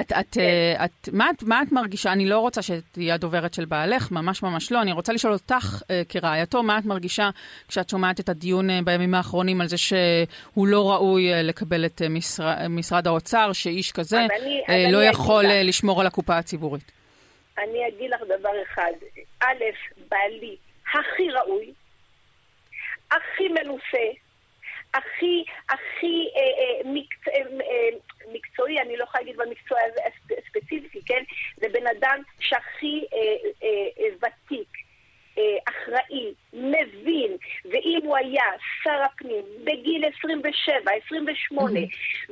את, 0.00 0.12
את, 0.12 0.26
כן. 0.32 0.40
uh, 0.40 0.84
את, 0.84 1.08
מה, 1.12 1.30
מה 1.42 1.62
את 1.62 1.72
מרגישה? 1.72 2.12
אני 2.12 2.28
לא 2.28 2.38
רוצה 2.38 2.62
שתהיה 2.62 3.14
הדוברת 3.14 3.54
של 3.54 3.64
בעלך, 3.64 4.10
ממש 4.10 4.42
ממש 4.42 4.72
לא. 4.72 4.82
אני 4.82 4.92
רוצה 4.92 5.12
לשאול 5.12 5.32
אותך 5.32 5.82
uh, 5.82 5.84
כרעייתו, 6.08 6.62
מה 6.62 6.78
את 6.78 6.84
מרגישה 6.84 7.30
כשאת 7.68 7.88
שומעת 7.88 8.20
את 8.20 8.28
הדיון 8.28 8.70
uh, 8.70 8.72
בימים 8.84 9.14
האחרונים 9.14 9.60
על 9.60 9.66
זה 9.66 9.76
שהוא 9.78 10.66
לא 10.66 10.90
ראוי 10.92 11.42
לקבל 11.42 11.86
את 11.86 12.02
uh, 12.04 12.08
משר, 12.08 12.68
משרד 12.68 13.06
האוצר, 13.06 13.52
שאיש 13.52 13.92
כזה 13.92 14.26
אני, 14.68 14.92
לא 14.92 15.04
יכול 15.04 15.46
uh, 15.46 15.48
לשמור 15.64 16.00
על 16.00 16.06
הקופה 16.06 16.38
הציבורית? 16.38 16.92
אני 17.58 17.88
אגיד 17.88 18.10
לך 18.10 18.20
דבר 18.38 18.62
אחד. 18.62 18.92
א', 19.40 19.64
בעלי 20.10 20.56
הכי 20.94 21.30
ראוי, 21.30 21.72
הכי 23.10 23.48
מנוסה, 23.48 24.08
הכי, 24.94 25.44
הכי 25.68 26.28
אה, 26.36 26.40
אה, 26.40 26.92
מקצוע, 26.92 27.32
אה, 27.34 27.40
אה, 27.40 27.98
מקצועי, 28.32 28.80
אני 28.80 28.96
לא 28.96 29.04
יכולה 29.04 29.24
להגיד 29.24 29.40
במקצוע 29.40 29.78
הזה 29.86 30.00
ספציפי, 30.48 31.00
כן? 31.06 31.22
זה 31.56 31.66
בן 31.72 31.86
אדם 31.86 32.22
שהכי 32.40 33.04
אה, 33.12 33.18
אה, 33.62 33.68
אה, 33.98 34.14
ותיק. 34.16 34.68
אה, 35.38 35.58
אחראי, 35.68 36.34
מבין, 36.52 37.36
ואם 37.64 38.00
הוא 38.04 38.16
היה 38.16 38.44
שר 38.84 39.02
הפנים 39.04 39.44
בגיל 39.64 40.04
27, 40.18 40.90
28, 41.06 41.80
mm-hmm. 41.80 41.84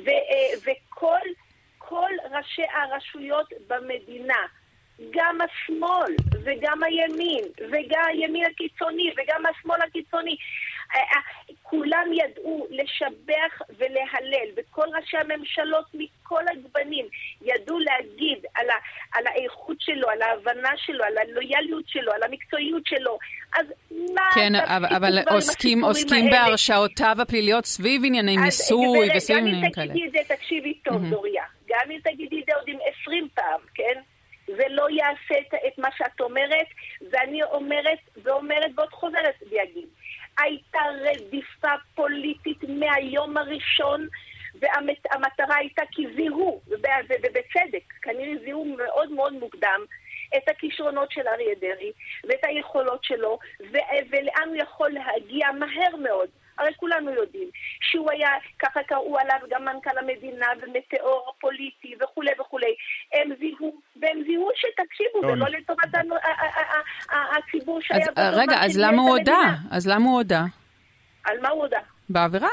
ו, 0.05 0.09
אה, 0.09 0.59
וכל 0.62 1.29
כל 1.79 2.11
ראשי 2.31 2.62
הרשויות 2.62 3.53
במדינה, 3.67 4.47
גם 5.11 5.38
השמאל 5.41 6.17
וגם 6.45 6.83
הימין, 6.83 7.45
וגם 7.71 8.05
הימין 8.09 8.45
הקיצוני 8.45 9.11
וגם 9.17 9.43
השמאל 9.47 9.83
הקיצוני, 9.83 10.37
כולם 11.71 12.11
ידעו 12.13 12.67
לשבח 12.71 13.63
ולהלל, 13.79 14.49
וכל 14.57 14.87
ראשי 14.97 15.17
הממשלות 15.17 15.85
מכל 15.95 16.43
הגוונים 16.53 17.07
ידעו 17.43 17.79
להגיד 17.79 18.39
על, 18.55 18.71
ה, 18.71 18.75
על 19.13 19.27
האיכות 19.27 19.77
שלו, 19.81 20.09
על 20.09 20.23
ההבנה 20.23 20.71
שלו, 20.77 21.05
על 21.05 21.19
הלויאליות 21.19 21.85
שלו, 21.89 22.13
על 22.13 22.23
המקצועיות 22.23 22.83
שלו. 22.87 23.19
אז 23.59 23.67
מה... 24.15 24.23
כן, 24.35 24.55
אבל, 24.55 24.89
אבל 24.97 25.19
עוסקים, 25.31 25.85
עוסקים 25.85 26.31
בהרשעותיו 26.31 27.17
הפליליות 27.23 27.67
סביב 27.67 28.03
ענייני 28.05 28.37
מיסוי 28.37 29.09
וסביב 29.17 29.39
עניינים 29.39 29.71
כאלה. 29.71 29.87
גם 29.87 29.93
אם 29.93 29.99
תגידי 29.99 30.21
את 30.21 30.27
זה, 30.27 30.35
תקשיבי 30.35 30.75
טוב, 30.75 30.95
mm-hmm. 30.95 31.11
דוריה. 31.11 31.45
גם 31.69 31.91
אם 31.91 31.99
תגידי 32.05 32.41
את 32.41 32.45
זה 32.47 32.57
עוד 32.57 32.69
עם 32.69 32.79
עשרים 32.87 33.29
פעם, 33.35 33.61
כן? 33.75 34.01
זה 34.47 34.65
לא 34.71 34.87
יעשה 34.91 35.35
את, 35.41 35.55
את 35.67 35.79
מה 35.79 35.89
שאת 35.99 36.21
אומרת, 36.21 36.67
ואני 37.11 37.43
אומרת, 37.43 37.99
ואומרת 38.23 38.71
ועוד 38.77 38.93
חוזרת 38.93 39.35
ויגיד. 39.51 39.89
הייתה 40.38 40.78
רדיפה 41.00 41.73
פוליטית 41.95 42.59
מהיום 42.69 43.37
הראשון, 43.37 44.09
והמטרה 44.61 45.57
הייתה 45.57 45.83
כי 45.90 46.07
זיהו, 46.16 46.61
ובצדק, 46.69 47.93
כנראה 48.02 48.33
זיהו 48.45 48.64
מאוד 48.64 49.11
מאוד 49.11 49.33
מוקדם, 49.33 49.81
את 50.37 50.49
הכישרונות 50.49 51.12
של 51.12 51.28
אריה 51.28 51.55
דרעי 51.61 51.93
ואת 52.25 52.40
היכולות 52.43 53.05
שלו, 53.05 53.38
ולאן 54.11 54.49
הוא 54.49 54.57
יכול 54.57 54.90
להגיע 54.90 55.47
מהר 55.52 55.97
מאוד. 56.02 56.28
הרי 56.59 56.71
כולנו 56.77 57.11
יודעים 57.11 57.49
שהוא 57.81 58.11
היה, 58.11 58.31
ככה 58.59 58.83
קראו 58.83 59.19
עליו 59.19 59.37
גם 59.51 59.65
מנכ"ל 59.65 59.99
המדינה 59.99 60.47
ומטאור 60.63 61.35
פוליטי 61.41 61.95
וכולי 62.01 62.31
וכולי. 62.41 62.75
הם 63.13 63.31
זיהו, 63.39 63.81
והם 64.03 64.23
זיהו 64.27 64.49
שתקשיבו, 64.55 65.21
זה 65.29 65.35
לא 65.35 65.47
לטובת 65.49 65.89
הציבור 67.11 67.81
שהיה... 67.83 68.07
רגע, 68.33 68.57
אז 68.65 68.79
למה 68.79 69.03
הוא 69.03 69.11
הודה? 69.11 69.43
אז 69.71 69.89
למה 69.89 70.05
הוא 70.05 70.17
הודה? 70.17 70.45
על 71.25 71.41
מה 71.41 71.49
הוא 71.49 71.63
הודה? 71.63 71.79
בעבירה. 72.09 72.51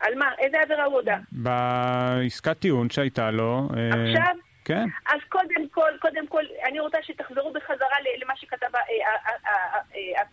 על 0.00 0.14
מה? 0.14 0.26
איזה 0.38 0.60
עבירה 0.62 0.84
הוא 0.84 0.94
הודה? 0.94 1.16
בעסקת 1.32 2.58
טיעון 2.58 2.90
שהייתה 2.90 3.30
לו. 3.30 3.68
אה, 3.76 3.88
עכשיו? 3.88 4.34
כן. 4.64 4.84
אז 5.06 5.20
קודם 5.28 5.68
כל, 5.70 5.90
קודם 6.00 6.26
כל, 6.26 6.42
אני 6.68 6.80
רוצה 6.80 6.98
שתחזרו 7.02 7.52
בחזרה 7.52 7.96
למה 8.22 8.36
שכתב 8.36 8.66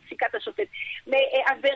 פסיקת 0.06 0.36
השופט. 0.36 0.59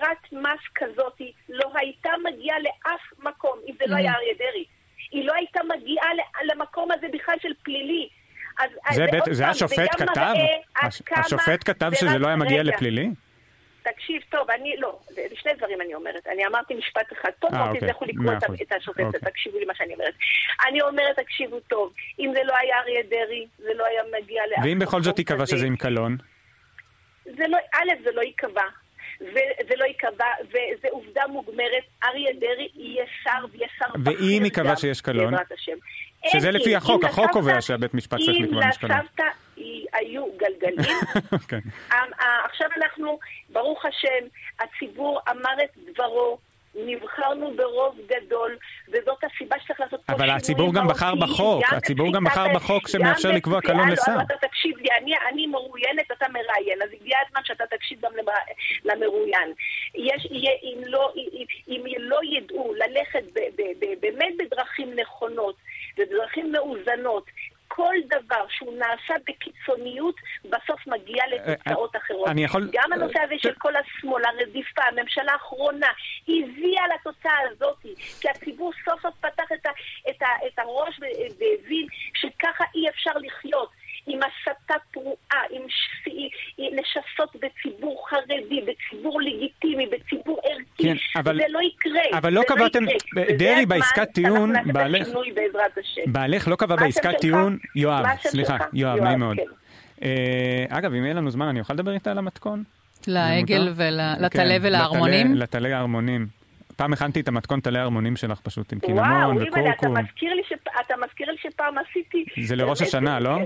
עבירת 0.03 0.31
מס 0.31 0.59
כזאת 0.75 1.21
לא 1.49 1.71
הייתה 1.75 2.09
מגיעה 2.23 2.59
לאף 2.59 3.01
מקום, 3.19 3.59
אם 3.67 3.73
זה 3.79 3.85
לא 3.87 3.95
היה 3.95 4.13
אריה 4.13 4.33
דרעי. 4.33 4.65
היא 5.11 5.25
לא 5.25 5.33
הייתה 5.33 5.59
מגיעה 5.75 6.07
למקום 6.43 6.91
הזה 6.91 7.07
בכלל 7.13 7.35
של 7.41 7.53
פלילי. 7.63 8.09
זה 9.31 9.47
השופט 9.47 9.89
כתב? 9.91 10.33
השופט 11.15 11.69
כתב 11.69 11.91
שזה 11.95 12.17
לא 12.17 12.27
היה 12.27 12.35
מגיע 12.35 12.63
לפלילי? 12.63 13.09
תקשיב 13.83 14.21
טוב, 14.29 14.51
אני, 14.51 14.75
לא, 14.77 14.99
זה 15.09 15.21
שני 15.35 15.53
דברים 15.53 15.81
אני 15.81 15.95
אומרת. 15.95 16.27
אני 16.27 16.47
אמרתי 16.47 16.73
משפט 16.73 17.13
אחד, 17.13 17.29
טוב 17.39 17.55
מאוד, 17.55 17.67
אוקיי. 17.67 17.87
תלכו 17.87 18.05
לקרוא 18.05 18.33
את 18.61 18.71
השופט, 18.71 18.99
אוקיי. 18.99 19.19
תקשיבו 19.19 19.59
לי 19.59 19.65
מה 19.65 19.75
שאני 19.75 19.93
אומרת. 19.93 20.13
אני 20.69 20.81
אומרת, 20.81 21.19
תקשיבו 21.19 21.59
טוב, 21.59 21.93
אם 22.19 22.31
זה 22.33 22.39
לא 22.43 22.53
היה 22.57 22.79
אריה 22.79 23.01
דרעי, 23.09 23.47
זה 23.57 23.73
לא 23.75 23.85
היה 23.85 24.01
מגיע 24.19 24.43
לאף 24.47 24.65
ואם 24.65 24.79
בכל 24.79 25.03
זאת 25.03 25.19
ייקבע 25.19 25.45
שזה 25.45 25.65
עם 25.65 25.75
קלון? 25.75 26.17
זה 27.25 27.43
לא, 27.47 27.57
א', 27.73 28.03
זה 28.03 28.11
לא 28.11 28.21
ייקבע. 28.21 28.63
וזה 29.21 29.73
לא 29.77 29.85
ייקבע, 29.85 30.25
וזו 30.49 30.87
עובדה 30.89 31.21
מוגמרת, 31.29 31.83
אריה 32.03 32.31
דרעי 32.39 32.69
יהיה 32.75 33.05
שר 33.23 33.45
ויהיה 33.51 33.67
שר 33.79 33.85
בכיר 33.99 34.17
ואם 34.19 34.45
ייקבע 34.45 34.75
שיש 34.75 35.01
קלון? 35.01 35.33
שזה 36.31 36.51
לפי 36.51 36.75
החוק, 36.75 37.03
החוק 37.03 37.31
קובע 37.31 37.61
שהבית 37.61 37.93
משפט 37.93 38.19
צריך 38.25 38.37
לקבוע 38.41 38.67
משקלון. 38.67 38.91
אם 38.91 38.99
לסבתא 38.99 39.23
היו 39.93 40.25
גלגלים, 40.37 40.97
כן. 41.47 41.59
עכשיו 42.49 42.67
אנחנו, 42.77 43.19
ברוך 43.49 43.85
השם, 43.85 44.27
הציבור 44.59 45.19
אמר 45.31 45.63
את 45.63 45.93
דברו, 45.93 46.37
נבחרנו 46.75 47.53
ברוב 47.55 47.97
גדול, 48.07 48.57
וזאת 48.87 49.17
הסיבה 49.23 49.55
שצריך 49.63 49.79
לעשות 49.79 49.99
פה 50.05 50.13
שינויים 50.13 50.29
אבל 50.31 50.37
הציבור 50.37 50.73
גם 50.73 50.87
בחר 50.87 51.15
בחוק, 51.15 51.63
הציבור 51.73 52.13
גם 52.13 52.23
בחר 52.23 52.45
בחוק 52.55 52.87
שמאפשר 52.87 53.31
לקבוע 53.31 53.61
קלון 53.61 53.89
לשר. 53.89 54.17
תקשיב 54.41 54.77
לי, 54.77 54.87
אני 55.31 55.47
מרואיינת, 55.83 56.11
אתה 56.11 56.25
מראיין, 56.29 56.81
אז 56.81 56.89
הגיע 56.93 57.17
הזמן 57.27 57.41
שאתה 57.43 57.63
תקשיב 57.65 57.99
גם 58.01 58.11
למרואיין. 58.83 59.53
יש, 59.95 60.27
יהיה, 60.31 60.51
אם, 60.63 60.81
לא, 60.85 61.13
אם, 61.15 61.45
אם 61.67 61.83
לא 61.99 62.19
ידעו 62.23 62.73
ללכת 62.73 63.23
ב, 63.33 63.39
ב, 63.39 63.61
ב, 63.79 63.85
באמת 64.01 64.33
בדרכים 64.39 64.99
נכונות, 64.99 65.55
בדרכים 65.97 66.51
מאוזנות, 66.51 67.25
כל 67.67 67.95
דבר 68.07 68.45
שהוא 68.49 68.73
נעשה 68.77 69.13
בקיצוניות, 69.27 70.15
בסוף 70.43 70.87
מגיע 70.87 71.23
לתוצאות 71.31 71.95
אחרות. 71.95 72.27
אני 72.27 72.43
יכול... 72.43 72.69
גם 72.73 72.93
הנושא 72.93 73.19
הזה 73.19 73.35
של 73.37 73.53
כל 73.53 73.73
השמאל, 73.75 74.25
הרדיפה, 74.25 74.81
הממשלה 74.87 75.31
האחרונה, 75.31 75.87
הביאה 76.23 76.83
לתוצאה 76.95 77.37
הזאת, 77.51 77.77
כי 78.21 78.29
הציבור 78.29 78.71
סוף 78.85 79.01
סוף 79.01 79.15
פתח 79.19 79.51
את, 79.53 79.65
ה, 79.65 79.69
את, 80.09 80.21
ה, 80.21 80.47
את 80.47 80.59
הראש 80.59 80.99
והבין 80.99 81.87
שככה 82.13 82.63
אי 82.75 82.89
אפשר 82.89 83.11
לחיות. 83.21 83.69
עם 84.07 84.19
הסתה 84.19 84.73
פרועה, 84.91 85.41
עם 85.51 85.61
לשסות 86.57 87.35
בציבור 87.35 88.05
חרדי, 88.09 88.61
בציבור 88.61 89.21
לגיטימי, 89.21 89.85
בציבור 89.87 90.39
ערכי. 90.43 90.83
כן, 90.83 90.95
אבל, 91.19 91.37
זה 91.37 91.45
לא 91.49 91.59
יקרה. 91.59 92.17
אבל 92.17 92.33
לא, 92.33 92.41
לא 92.41 92.47
קבעתם, 92.47 92.83
דרעי 93.37 93.65
בעסקת 93.65 94.09
טיעון, 94.13 94.53
בעלך, 94.73 95.07
בעלך 96.05 96.47
לא 96.47 96.55
קבע 96.55 96.75
בעסקת 96.75 97.17
טיעון, 97.21 97.57
יואב, 97.75 98.05
סליחה, 98.27 98.57
יואב, 98.73 98.99
נעים 98.99 99.19
מאוד. 99.19 99.37
כן. 99.37 99.43
אה, 100.03 100.65
אגב, 100.69 100.93
אם 100.93 101.03
יהיה 101.03 101.13
לנו 101.13 101.31
זמן, 101.31 101.47
אני 101.47 101.59
אוכל 101.59 101.73
לדבר 101.73 101.93
איתה 101.93 102.11
על 102.11 102.17
המתכון? 102.17 102.63
לעגל 103.07 103.73
ולטלה 103.75 104.29
כן, 104.29 104.59
ולהרמונים? 104.61 105.35
לטלה 105.35 105.77
ההרמונים. 105.77 106.27
פעם 106.75 106.93
הכנתי 106.93 107.19
את 107.19 107.27
המתכון 107.27 107.59
טלי 107.59 107.79
ההרמונים 107.79 108.15
שלך 108.15 108.39
פשוט, 108.39 108.73
עם 108.73 108.79
קינמון 108.79 109.37
וקורקום. 109.37 109.91
וואו, 109.91 110.01
אתה 110.81 110.93
מזכיר 111.05 111.31
לי 111.31 111.37
שפעם 111.37 111.75
עשיתי... 111.77 112.25
זה 112.43 112.55
לראש 112.55 112.81
השנה, 112.81 113.19
לא? 113.19 113.37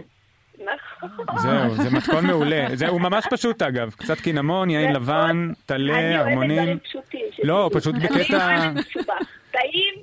נכון. 0.60 1.10
זהו, 1.44 1.76
זה 1.76 1.90
מתכון 1.90 2.26
מעולה. 2.26 2.66
זה, 2.74 2.88
הוא 2.88 3.02
ממש 3.02 3.26
פשוט 3.30 3.62
אגב, 3.62 3.92
קצת 3.98 4.20
קינמון, 4.20 4.70
יין 4.70 4.94
לבן, 4.94 5.52
טלה, 5.66 6.20
הרמונים. 6.20 6.52
אני 6.52 6.58
אוהבת 6.58 6.62
דברים 6.62 6.80
פשוטים. 6.80 7.22
לא, 7.44 7.70
פשוט 7.74 7.96
בקטע... 7.96 8.72
טעים. 9.52 9.94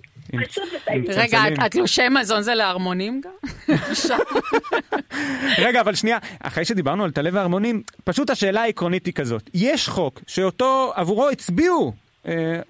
רגע, 1.09 1.43
התלושי 1.59 2.09
מזון 2.09 2.43
זה 2.43 2.55
להרמונים 2.55 3.21
גם? 3.21 3.77
רגע, 5.59 5.81
אבל 5.81 5.95
שנייה, 5.95 6.19
אחרי 6.41 6.65
שדיברנו 6.65 7.05
על 7.05 7.11
טלה 7.11 7.31
והרמונים, 7.33 7.83
פשוט 8.05 8.31
השאלה 8.31 8.63
העקרונית 8.63 9.07
היא 9.07 9.15
כזאת. 9.15 9.51
יש 9.55 9.89
חוק 9.89 10.21
שאותו 10.27 10.93
עבורו 10.95 11.29
הצביעו 11.29 11.93
אה, 12.27 12.61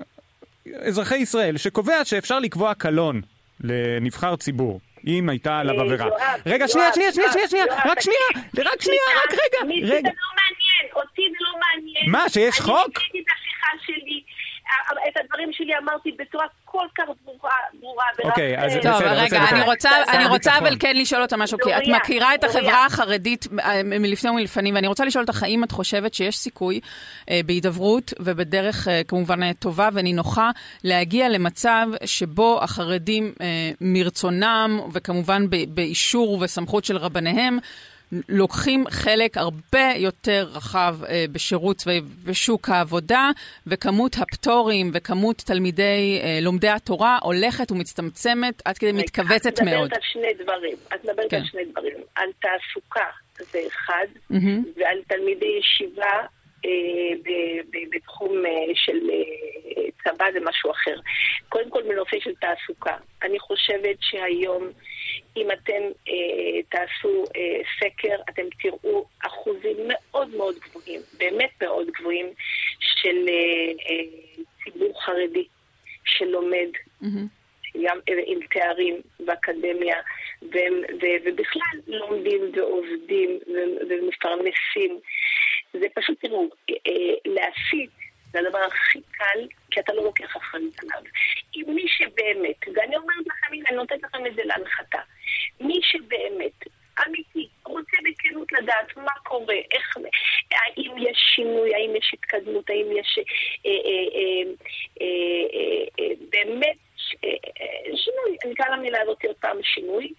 אזרחי 0.80 1.16
ישראל, 1.16 1.56
שקובע 1.56 2.04
שאפשר 2.04 2.38
לקבוע 2.38 2.74
קלון 2.74 3.20
לנבחר 3.60 4.36
ציבור. 4.36 4.80
אם 5.06 5.28
הייתה 5.28 5.58
עליו 5.58 5.80
עבירה. 5.80 6.06
רגע, 6.46 6.68
שנייה, 6.68 6.92
שנייה, 6.94 7.12
שנייה, 7.12 7.48
שנייה, 7.48 7.64
רק 7.84 8.00
שנייה, 8.00 8.44
רק 8.58 8.82
שנייה, 8.82 9.00
רק 9.24 9.32
רגע, 9.32 9.72
רגע. 9.84 9.86
זה 9.86 9.94
לא 9.94 10.30
מעניין, 10.40 10.92
אותי 10.94 11.22
זה 11.30 11.36
לא 11.40 11.58
מעניין. 11.60 12.10
מה, 12.10 12.28
שיש 12.28 12.60
חוק? 12.60 12.98
אני 13.12 13.20
את 13.20 13.26
השיחה 13.36 13.70
שלי, 13.86 14.22
את 15.08 15.16
הדברים 15.20 15.52
שלי 15.52 15.72
אמרתי 15.82 16.16
בצורה 16.18 16.46
כל 16.64 16.86
כך 16.94 17.04
ברורה. 17.24 18.04
אוקיי, 18.24 18.58
אז 18.58 18.76
בסדר, 18.76 18.96
בסדר. 18.96 19.20
רגע, 19.20 19.38
אני 20.08 20.26
רוצה 20.26 20.58
אבל 20.58 20.76
כן 20.80 20.96
לשאול 20.96 21.22
אותה 21.22 21.36
משהו, 21.36 21.58
כי 21.58 21.76
את 21.76 21.82
מכירה 21.86 22.34
את 22.34 22.44
החברה 22.44 22.86
החרדית 22.86 23.46
אה, 23.60 23.82
מלפני 23.84 24.30
ומלפנים, 24.30 24.74
ואני 24.74 24.86
רוצה 24.86 25.04
לשאול 25.04 25.24
אותך, 25.28 25.42
האם 25.42 25.64
את 25.64 25.72
חושבת 25.72 26.14
שיש 26.14 26.36
סיכוי 26.36 26.80
אה, 27.30 27.40
בהידברות 27.46 28.12
ובדרך 28.20 28.88
אה, 28.88 29.00
כמובן 29.08 29.52
טובה 29.52 29.88
ונינוחה 29.92 30.50
להגיע 30.84 31.28
למצב 31.28 31.86
שבו 32.04 32.58
החרדים 32.62 33.32
מרצונם, 33.80 34.80
וכמובן 34.92 35.42
באישור 35.68 36.38
וסמכות 36.42 36.84
של 36.84 36.96
רבניהם, 36.96 37.58
לוקחים 38.28 38.84
חלק 38.90 39.36
הרבה 39.36 39.92
יותר 39.96 40.46
רחב 40.52 40.96
אה, 41.08 41.24
בשירות 41.32 41.76
צבאי 41.76 42.00
בשוק 42.24 42.68
העבודה, 42.68 43.30
וכמות 43.66 44.16
הפטורים 44.18 44.90
וכמות 44.94 45.36
תלמידי, 45.36 46.20
אה, 46.22 46.38
לומדי 46.42 46.68
התורה 46.68 47.18
הולכת 47.22 47.72
ומצטמצמת 47.72 48.62
עד 48.64 48.78
כדי 48.78 48.92
מתכווצת 48.92 49.62
מאוד. 49.62 49.92
את 49.92 49.92
מדברת 49.92 49.92
על 49.92 50.00
שני 50.02 50.44
דברים. 50.44 50.76
את 50.94 51.04
מדברת 51.04 51.30
כן. 51.30 51.36
על 51.36 51.44
שני 51.44 51.64
דברים. 51.64 51.96
על 52.14 52.28
תעסוקה 52.40 53.06
זה 53.52 53.58
אחד, 53.68 54.06
mm-hmm. 54.32 54.80
ועל 54.80 54.98
תלמידי 55.08 55.58
ישיבה 55.60 56.26
בתחום 57.92 58.46
אה, 58.46 58.74
של 58.74 59.10
אה, 59.10 59.82
צבא 60.04 60.24
זה 60.32 60.40
משהו 60.40 60.70
אחר. 60.70 61.00
קודם 61.48 61.70
כל 61.70 61.82
בנושא 61.82 62.16
של 62.20 62.34
תעסוקה. 62.34 62.96
אני 63.22 63.38
חושבת 63.38 63.96
שהיום... 64.00 64.70
אם 65.36 65.50
אתם 65.50 65.82
אה, 66.08 66.62
תעשו 66.68 67.24
אה, 67.36 67.60
סקר, 67.80 68.16
אתם 68.30 68.42
תראו 68.62 69.06
אחוזים 69.26 69.76
מאוד 69.88 70.34
מאוד 70.36 70.54
גבוהים, 70.58 71.00
באמת 71.18 71.50
מאוד 71.62 71.86
גבוהים, 71.90 72.26
של 72.80 73.28
אה, 73.28 73.72
אה, 73.90 74.04
ציבור 74.64 75.02
חרדי 75.02 75.46
שלומד. 76.04 76.68
Mm-hmm. 77.02 77.06
גם 77.84 77.98
אה, 78.08 78.22
עם 78.26 78.38
תארים 78.50 79.00
באקדמיה, 79.20 79.96
והם, 80.52 80.74
ו, 81.02 81.06
ובכלל 81.24 81.78
לומדים 81.86 82.40
ועובדים 82.54 83.38
ומפרנסים. 83.90 85.00
זה 85.72 85.86
פשוט, 85.94 86.20
תראו, 86.20 86.48
אה, 86.70 87.14
להסית 87.24 87.90
זה 88.34 88.40
הדבר 88.40 88.58
הכי 88.58 89.00
קל, 89.10 89.46
כי 89.70 89.80
אתה 89.80 89.92
לא 89.92 90.04
לוקח 90.04 90.36
אחריות 90.36 90.74
עליו. 90.82 91.02
אם 91.56 91.74
מי 91.74 91.84
שבאמת, 91.88 92.56
ואני 92.74 92.96
אומרת 92.96 93.26
לכם, 93.26 93.52
הנה, 93.52 93.68
אני 93.68 93.76
נותנת 93.76 94.02
לכם 94.02 94.26
את 94.26 94.34
זה 94.34 94.42
להנחתה, 94.44 94.98
מי 95.60 95.80
שבאמת 95.82 96.64
אמיתי, 97.06 97.48
רוצה 97.66 97.96
בכנות 98.04 98.52
לדעת 98.52 98.96
מה 98.96 99.12
קורה, 99.22 99.54
איך, 99.72 99.96
האם 100.50 100.92
יש 100.98 101.18
שינוי, 101.34 101.74
האם 101.74 101.96
יש 101.96 102.10
התקדמות, 102.14 102.70
האם 102.70 102.86
יש 102.92 103.18
אה, 103.66 103.70
אה, 103.70 104.50
אה, 105.00 106.06
באמת 106.30 106.76
שינוי, 107.96 108.36
אני 108.44 108.52
אקרא 108.52 108.76
למילה 108.76 109.00
הזאת 109.02 109.24
עוד 109.24 109.36
פעם 109.36 109.53
שינוי, 109.64 110.12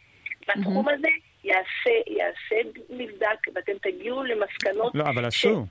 בתחום 0.47 0.89
הזה 0.89 1.07
יעשה, 1.43 1.91
יעשה 2.07 2.69
מבדק 2.89 3.55
ואתם 3.55 3.73
תגיעו 3.81 4.23
למסקנות... 4.23 4.95
לא, 4.95 5.03
אבל 5.03 5.25
עשו. 5.25 5.65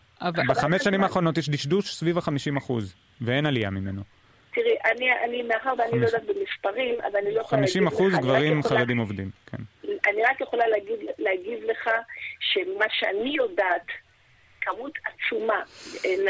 בחמש 0.49 0.83
שנים 0.83 1.03
האחרונות 1.03 1.39
יש 1.39 1.49
דשדוש 1.49 1.95
סביב 1.95 2.19
ה-50 2.19 2.59
אחוז, 2.59 2.95
ואין 3.21 3.47
עלייה 3.47 3.71
ממנו. 3.71 4.03
תראי, 4.55 4.75
אני, 4.85 5.07
אני 5.25 5.43
מאחר 5.43 5.75
ואני 5.79 6.01
לא 6.01 6.07
יודעת 6.07 6.23
במספרים, 6.25 6.95
אז 7.03 7.15
אני 7.15 7.35
לא 7.35 7.41
יכולה 7.41 7.61
להגיד 7.61 7.83
לך... 7.83 7.83
50 7.83 7.87
אחוז 7.87 8.15
גברים 8.15 8.63
חרדים 8.63 8.99
עובדים, 8.99 9.31
כן. 9.47 9.63
אני 9.85 10.23
רק 10.23 10.41
יכולה 10.41 10.69
להגיד, 10.69 10.99
להגיד 11.19 11.59
לך 11.65 11.91
שמה 12.41 12.85
שאני 12.91 13.37
יודעת, 13.37 13.87
כמות 14.65 14.93
עצומה, 15.05 15.61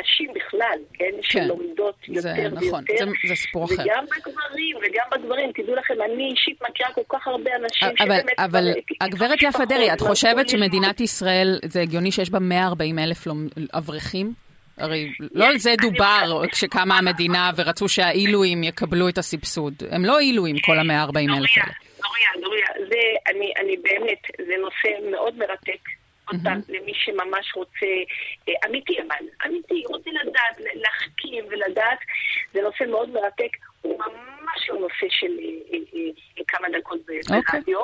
נשים 0.00 0.30
בכלל, 0.34 0.78
כן, 0.92 1.04
כן 1.04 1.22
שלומדות 1.22 2.08
יותר 2.08 2.48
נכון, 2.52 2.84
ויותר. 2.88 3.06
זה, 3.06 3.28
זה 3.28 3.34
סיפור 3.34 3.64
אחר. 3.64 3.82
וגם 3.82 4.04
בגברים, 4.04 4.76
וגם 4.76 5.04
בגברים, 5.12 5.52
תדעו 5.52 5.74
לכם, 5.74 5.94
אני 6.04 6.30
אישית 6.30 6.62
מכירה 6.70 6.92
כל 6.92 7.02
כך 7.08 7.28
הרבה 7.28 7.50
אנשים 7.56 7.88
אבל, 7.88 7.96
שבאמת... 7.96 8.38
אבל 8.38 8.68
הגברת 9.00 9.42
יפה 9.42 9.64
דרעי, 9.64 9.92
את 9.92 10.00
חושבת 10.00 10.48
שמדינת 10.48 11.00
ישראל, 11.00 11.58
זה 11.64 11.80
הגיוני 11.80 12.12
שיש 12.12 12.30
בה 12.30 12.38
140 12.38 12.98
אלף 12.98 13.26
אברכים? 13.72 14.32
הרי 14.78 15.12
לא 15.32 15.46
על 15.46 15.58
זה 15.58 15.74
דובר 15.80 16.42
כשקמה 16.52 16.98
המדינה 16.98 17.50
ורצו 17.56 17.88
שהעילויים 17.88 18.62
יקבלו 18.62 19.08
את 19.08 19.18
הסבסוד. 19.18 19.74
הם 19.90 20.04
לא 20.04 20.18
עילויים 20.18 20.56
כל 20.66 20.78
ה-140 20.78 21.18
אלף 21.18 21.50
האלה. 21.56 21.72
דוריה, 22.02 22.28
דוריה, 22.42 22.66
זה, 22.88 23.32
אני, 23.34 23.52
אני 23.60 23.76
באמת, 23.76 24.46
זה 24.46 24.54
נושא 24.60 25.10
מאוד 25.10 25.38
מרתק. 25.38 26.03
עוד 26.28 26.40
פעם, 26.44 26.60
למי 26.68 26.92
שממש 26.94 27.54
רוצה, 27.54 27.86
אה, 28.48 28.54
אמיתי 28.66 28.96
אבל, 29.00 29.26
אמיתי, 29.46 29.82
רוצה 29.86 30.10
לדעת, 30.10 30.56
להחכים 30.74 31.44
ולדעת, 31.50 31.98
זה 32.52 32.62
נושא 32.62 32.84
מאוד 32.90 33.08
מרתק, 33.10 33.56
הוא 33.80 33.98
ממש 33.98 34.68
לא 34.68 34.74
נושא 34.80 35.06
של 35.08 35.38
אה, 35.38 35.78
אה, 35.94 36.44
כמה 36.48 36.68
דקות 36.78 37.00
אוקיי. 37.00 37.40
ברדיו, 37.52 37.80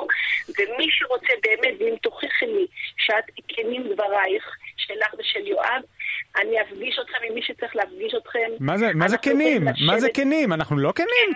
ומי 0.49 0.87
שרוצה 0.91 1.33
באמת, 1.43 1.73
ואם 1.79 1.95
תוכיחי 2.01 2.45
לי 2.45 2.67
שאת 2.97 3.23
כנים 3.47 3.93
דברייך, 3.93 4.57
שלך 4.77 5.13
ושל 5.19 5.47
יואב, 5.47 5.81
אני 6.41 6.61
אפגיש 6.61 6.99
אתכם 6.99 7.17
עם 7.27 7.33
מי 7.33 7.41
שצריך 7.43 7.75
להפגיש 7.75 8.13
אתכם. 8.13 8.51
מה 8.59 8.77
זה, 8.77 8.85
מה 8.93 9.07
זה 9.07 9.17
כנים? 9.17 9.65
מה 9.87 9.99
זה 9.99 10.07
כנים? 10.13 10.53
אנחנו 10.53 10.77
לא 10.77 10.91
כנים? 10.95 11.33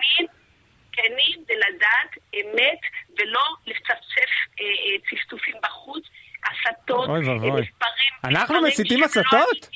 כנים 0.91 1.43
זה 1.47 1.53
לדעת 1.53 2.11
אמת 2.35 2.79
ולא 3.17 3.43
לצפצף 3.67 4.31
אה, 4.61 4.65
צפצופים 5.09 5.55
בחוץ, 5.63 6.03
הסתות, 6.45 7.09
אוי 7.09 7.29
ואבוי. 7.29 7.65
אנחנו 8.23 8.61
מסיתים 8.61 9.03
הסתות? 9.03 9.69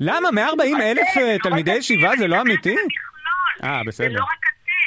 למה? 0.00 0.30
140 0.30 0.80
אלף 0.80 1.16
אה, 1.16 1.36
תלמידי 1.42 1.74
ישיבה 1.74 2.16
זה 2.18 2.26
לא 2.26 2.40
אמיתי? 2.40 2.76
אה, 3.64 3.80
בסדר. 3.86 4.08
זה 4.08 4.14
לא 4.14 4.24
רק 4.24 4.46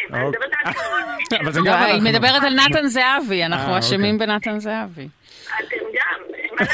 אתם. 0.10 1.40
אבל 1.42 1.52
זה 1.52 1.60
גם 1.66 1.84
היא 1.84 2.02
מדברת 2.02 2.44
על 2.44 2.54
נתן 2.54 2.88
זהבי, 2.88 3.46
אנחנו 3.46 3.74
אה, 3.74 3.80
אשמים 3.80 4.16
אוקיי. 4.16 4.28
בנתן 4.28 4.60
זהבי. 4.60 5.08
אתם 5.60 5.78
גם, 5.94 6.66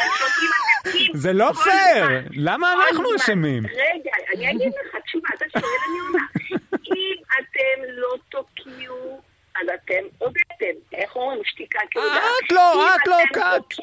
זה 1.14 1.34
לא 1.34 1.52
פייר, 1.64 2.22
למה 2.32 2.74
אנחנו 2.74 3.16
אשמים? 3.16 3.66
רגע, 3.66 4.12
אני 4.36 4.52
אגיד 4.52 4.68
לך, 4.86 4.96
תשובה, 5.06 5.30
אתה 5.38 5.46
שואל, 5.52 5.64
אני 5.90 6.00
עונה. 6.00 6.26
אם 6.72 7.16
אתם 7.40 7.84
לא 7.96 8.16
תוקיעו, 8.30 9.22
אז 9.56 9.68
אתם 9.76 10.08
הודעתם. 10.18 10.80
איך 11.16 11.24
אומרים? 11.24 11.44
שתיקה 11.44 11.80
כהודעה. 11.92 12.18
את 12.46 12.52
לא, 12.52 12.96
את 12.96 13.08
לא 13.08 13.20
הוקעת. 13.20 13.74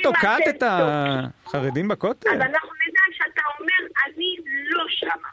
את 0.00 0.06
הוקעת 0.06 0.48
את 0.48 0.62
החרדים 0.66 1.88
בכותל? 1.88 2.28
אז 2.30 2.40
אנחנו 2.40 2.70
נדע 2.88 3.00
שאתה 3.12 3.42
אומר, 3.58 3.88
אני 4.06 4.36
לא 4.68 4.84
שמה. 4.88 5.28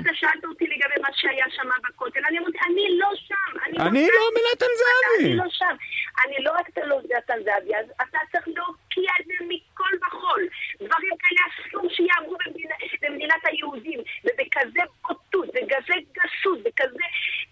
אתה 0.00 0.10
שאלת 0.14 0.44
אותי 0.44 0.64
לגבי 0.64 1.02
מה 1.02 1.08
שהיה 1.12 1.44
שם 1.50 1.68
בכותל, 1.88 2.20
אני 2.28 2.38
אמרתי, 2.38 2.58
אני 2.70 2.98
לא 2.98 3.08
שם. 3.14 3.58
אני 3.80 4.06
לא, 4.06 4.14
לא 4.14 4.30
מנתן 4.36 4.72
זהבי. 4.80 5.28
אני 5.30 5.36
לא 5.36 5.44
שם. 5.48 5.76
אני 6.24 6.44
לא 6.44 6.52
רק 6.58 6.68
אתה 6.68 6.80
לא 6.84 7.00
נתן 7.16 7.38
זהבי, 7.44 7.76
אז 7.76 7.86
אתה 8.02 8.18
צריך 8.32 8.48
להוקיע 8.56 9.10
את 9.20 9.26
זה 9.26 9.34
מכל 9.48 10.06
וכול. 10.06 10.48
דברים 10.76 11.12
כאלה 11.18 11.40
אסור 11.48 11.90
שיאמרו 11.90 12.36
במדינת 13.02 13.42
היהודים, 13.44 14.00
ובכזה 14.24 14.80
בוטות, 15.02 15.48
בכזה 15.48 15.94
גסות, 16.12 16.62
בכזה 16.62 17.06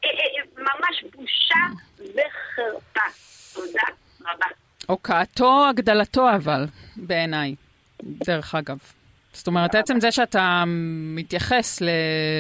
אה, 0.05 0.11
אה, 0.11 0.27
אה, 0.39 0.45
ממש 0.57 1.05
בושה 1.13 1.65
וחרפה. 1.99 3.09
תודה 3.55 3.83
רבה. 4.21 4.47
הוקעתו, 4.95 5.67
הגדלתו 5.69 6.31
אבל, 6.37 6.67
בעיניי, 6.97 7.55
דרך 8.03 8.55
אגב. 8.55 8.79
זאת 9.33 9.47
אומרת, 9.47 9.75
עצם 9.75 10.01
זה 10.01 10.13
שאתה 10.13 10.65
מתייחס 11.17 11.83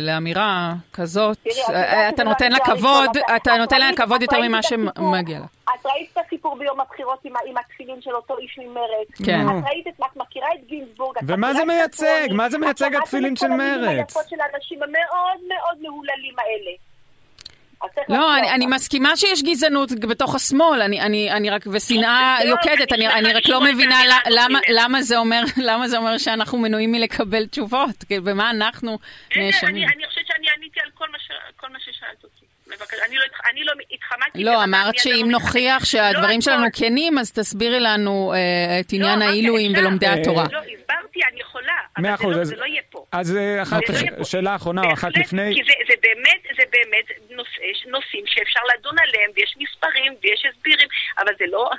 לאמירה 0.02 0.74
כזאת, 0.92 1.38
אה, 1.70 2.08
אתה 2.08 2.24
נותן 2.24 2.52
לה 2.52 2.58
כבוד, 2.64 3.10
אתה 3.36 3.56
נותן 3.56 3.80
לה 3.80 3.90
כבוד 3.96 4.22
יותר 4.22 4.40
ממה 4.40 4.62
שמגיע 4.62 5.38
לה. 5.38 5.44
את 5.74 5.86
ראית 5.86 6.10
את 6.12 6.18
הסיפור 6.26 6.56
ביום 6.58 6.80
הבחירות 6.80 7.24
עם 7.24 7.56
התפילין 7.56 8.02
של 8.02 8.10
אותו 8.10 8.38
איש 8.38 8.58
ממרצ. 8.58 9.24
כן. 9.24 9.46
את 9.48 9.64
ראית 9.64 9.86
את, 9.86 9.92
את 10.00 10.16
מכירה 10.16 10.48
את 10.54 10.66
גינזבורג. 10.66 11.16
ומה 11.26 11.54
זה 11.54 11.64
מייצג? 11.64 12.28
מה 12.32 12.50
זה 12.50 12.58
מייצג 12.58 12.94
התפילין 12.94 13.36
של 13.36 13.48
מרצ? 13.48 13.60
את 13.60 13.78
מכירה 13.78 13.92
את 13.92 14.08
היפות 14.08 14.28
של 14.28 14.36
האנשים 14.40 14.82
המאוד 14.82 15.40
מאוד 15.48 15.82
מהוללים 15.82 16.34
האלה. 16.38 16.70
לא, 18.08 18.38
אני, 18.38 18.50
אני 18.50 18.66
מסכימה 18.66 19.16
שיש 19.16 19.42
גזענות 19.42 19.92
בתוך 19.92 20.34
השמאל, 20.34 20.82
אני, 20.82 21.00
אני, 21.00 21.30
אני 21.30 21.50
רק, 21.50 21.62
ושנאה 21.72 22.38
יוקדת, 22.44 22.92
אני, 22.92 23.08
אני 23.08 23.32
רק 23.32 23.48
לא 23.48 23.60
מבינה 23.60 24.00
למה, 24.30 24.58
למה, 24.68 25.02
זה 25.02 25.18
אומר, 25.18 25.42
למה 25.68 25.88
זה 25.88 25.96
אומר 25.98 26.18
שאנחנו 26.18 26.58
מנועים 26.58 26.92
מלקבל 26.92 27.46
תשובות, 27.46 28.04
במה 28.24 28.50
אנחנו 28.50 28.98
נאשמים. 29.36 29.88
אני 29.88 30.06
חושבת 30.06 30.26
שאני 30.26 30.46
עניתי 30.56 30.80
על 30.80 30.90
כל 31.56 31.68
מה 31.72 31.78
ששאלת 31.78 32.24
אותי. 32.24 32.43
אני 33.06 33.16
לא, 33.16 33.22
אני 33.50 33.64
לא 33.64 33.72
התחמקתי. 33.90 34.44
לא, 34.44 34.64
אמרת 34.64 34.98
שאם 34.98 35.26
נוכיח 35.30 35.82
לא 35.82 35.86
שהדברים 35.86 36.40
שלנו 36.40 36.66
כנים, 36.72 37.18
אז 37.18 37.32
תסבירי 37.32 37.80
לנו 37.80 38.32
אה, 38.34 38.80
את 38.80 38.92
עניין 38.92 39.18
לא, 39.18 39.24
העילויים 39.24 39.72
ולומדי 39.76 40.06
התורה. 40.06 40.44
לא, 40.52 40.58
הסברתי, 40.58 41.20
אני 41.32 41.40
יכולה, 41.40 41.72
אבל 41.96 42.44
זה 42.44 42.56
לא 42.56 42.64
יהיה 42.64 42.82
פה. 42.90 43.04
אז 43.12 43.36
אה, 43.36 43.62
לא 44.18 44.24
שאלה 44.24 44.56
אחרונה 44.56 44.82
או 44.82 44.92
אחת 44.92 45.16
לפני. 45.16 45.54
כי 45.54 45.60
זה 45.88 45.94
באמת, 46.02 46.56
זה 46.56 46.62
באמת 46.72 47.36
נושאים 47.86 48.24
שאפשר 48.26 48.60
לדון 48.78 48.94
עליהם, 48.98 49.30
ויש 49.36 49.54
מספרים, 49.58 50.14
ויש 50.22 50.46
הסבירים, 50.50 50.88
אבל 51.18 51.32
זה 51.38 51.44
לא 51.48 51.70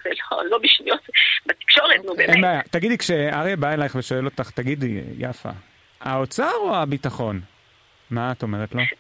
בשניות 0.64 1.02
בתקשורת, 1.46 2.06
נו 2.06 2.16
באמת. 2.16 2.30
אין 2.30 2.42
בעיה. 2.42 2.62
תגידי, 2.72 2.98
כשאריה 2.98 3.56
בא 3.56 3.74
אלייך 3.74 3.96
ושואל 3.96 4.26
אותך, 4.26 4.50
תגידי, 4.50 5.02
יפה, 5.18 5.50
האוצר 6.02 6.52
או 6.60 6.76
הביטחון? 6.76 7.42
מה 8.12 8.32
את 8.32 8.44
אומרת 8.44 8.76
לו? 8.76 8.82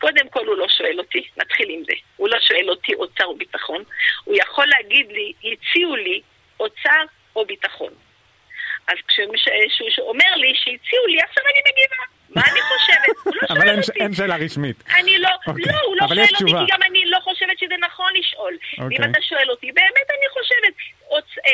קודם 0.00 0.28
כל 0.28 0.46
הוא 0.46 0.56
לא 0.56 0.68
שואל 0.68 0.98
אותי, 0.98 1.22
נתחיל 1.36 1.70
עם 1.70 1.82
זה. 1.84 1.92
הוא 2.16 2.28
לא 2.28 2.38
שואל 2.40 2.70
אותי 2.70 2.94
אוצר 2.94 3.24
או 3.24 3.36
ביטחון. 3.36 3.84
הוא 4.24 4.36
יכול 4.36 4.66
להגיד 4.66 5.06
לי, 5.12 5.32
הציעו 5.38 5.96
לי 5.96 6.20
אוצר 6.60 7.02
או 7.36 7.46
ביטחון. 7.46 7.92
אז 8.88 8.96
כשהוא 9.08 10.08
אומר 10.08 10.34
לי 10.36 10.52
שהציעו 10.54 11.06
לי, 11.06 11.20
עכשיו 11.20 11.44
אני 11.44 11.60
מגיבה. 11.68 12.02
מה 12.28 12.42
אני 12.52 12.60
חושבת? 12.60 13.16
הוא 13.24 13.34
לא 13.34 13.48
שואל 13.48 13.78
אותי. 13.78 13.90
אבל 13.92 14.04
אין 14.04 14.14
שאלה 14.14 14.36
רשמית. 14.36 14.76
אני 15.00 15.18
לא, 15.18 15.28
אוקיי. 15.46 15.64
לא, 15.66 15.80
הוא 15.84 15.96
לא 16.00 16.06
שואל 16.08 16.20
אותי, 16.20 16.44
כי 16.44 16.72
גם 16.72 16.82
אני 16.82 17.06
לא 17.06 17.18
חושבת 17.20 17.58
שזה 17.58 17.74
נכון 17.80 18.12
לשאול. 18.14 18.56
אוקיי. 18.78 18.96
אם 18.96 19.10
אתה 19.10 19.22
שואל 19.22 19.50
אותי, 19.50 19.72
באמת 19.72 20.08
אני 20.10 20.28
חושבת. 20.32 20.74
אה, 21.12 21.18
אה, 21.46 21.52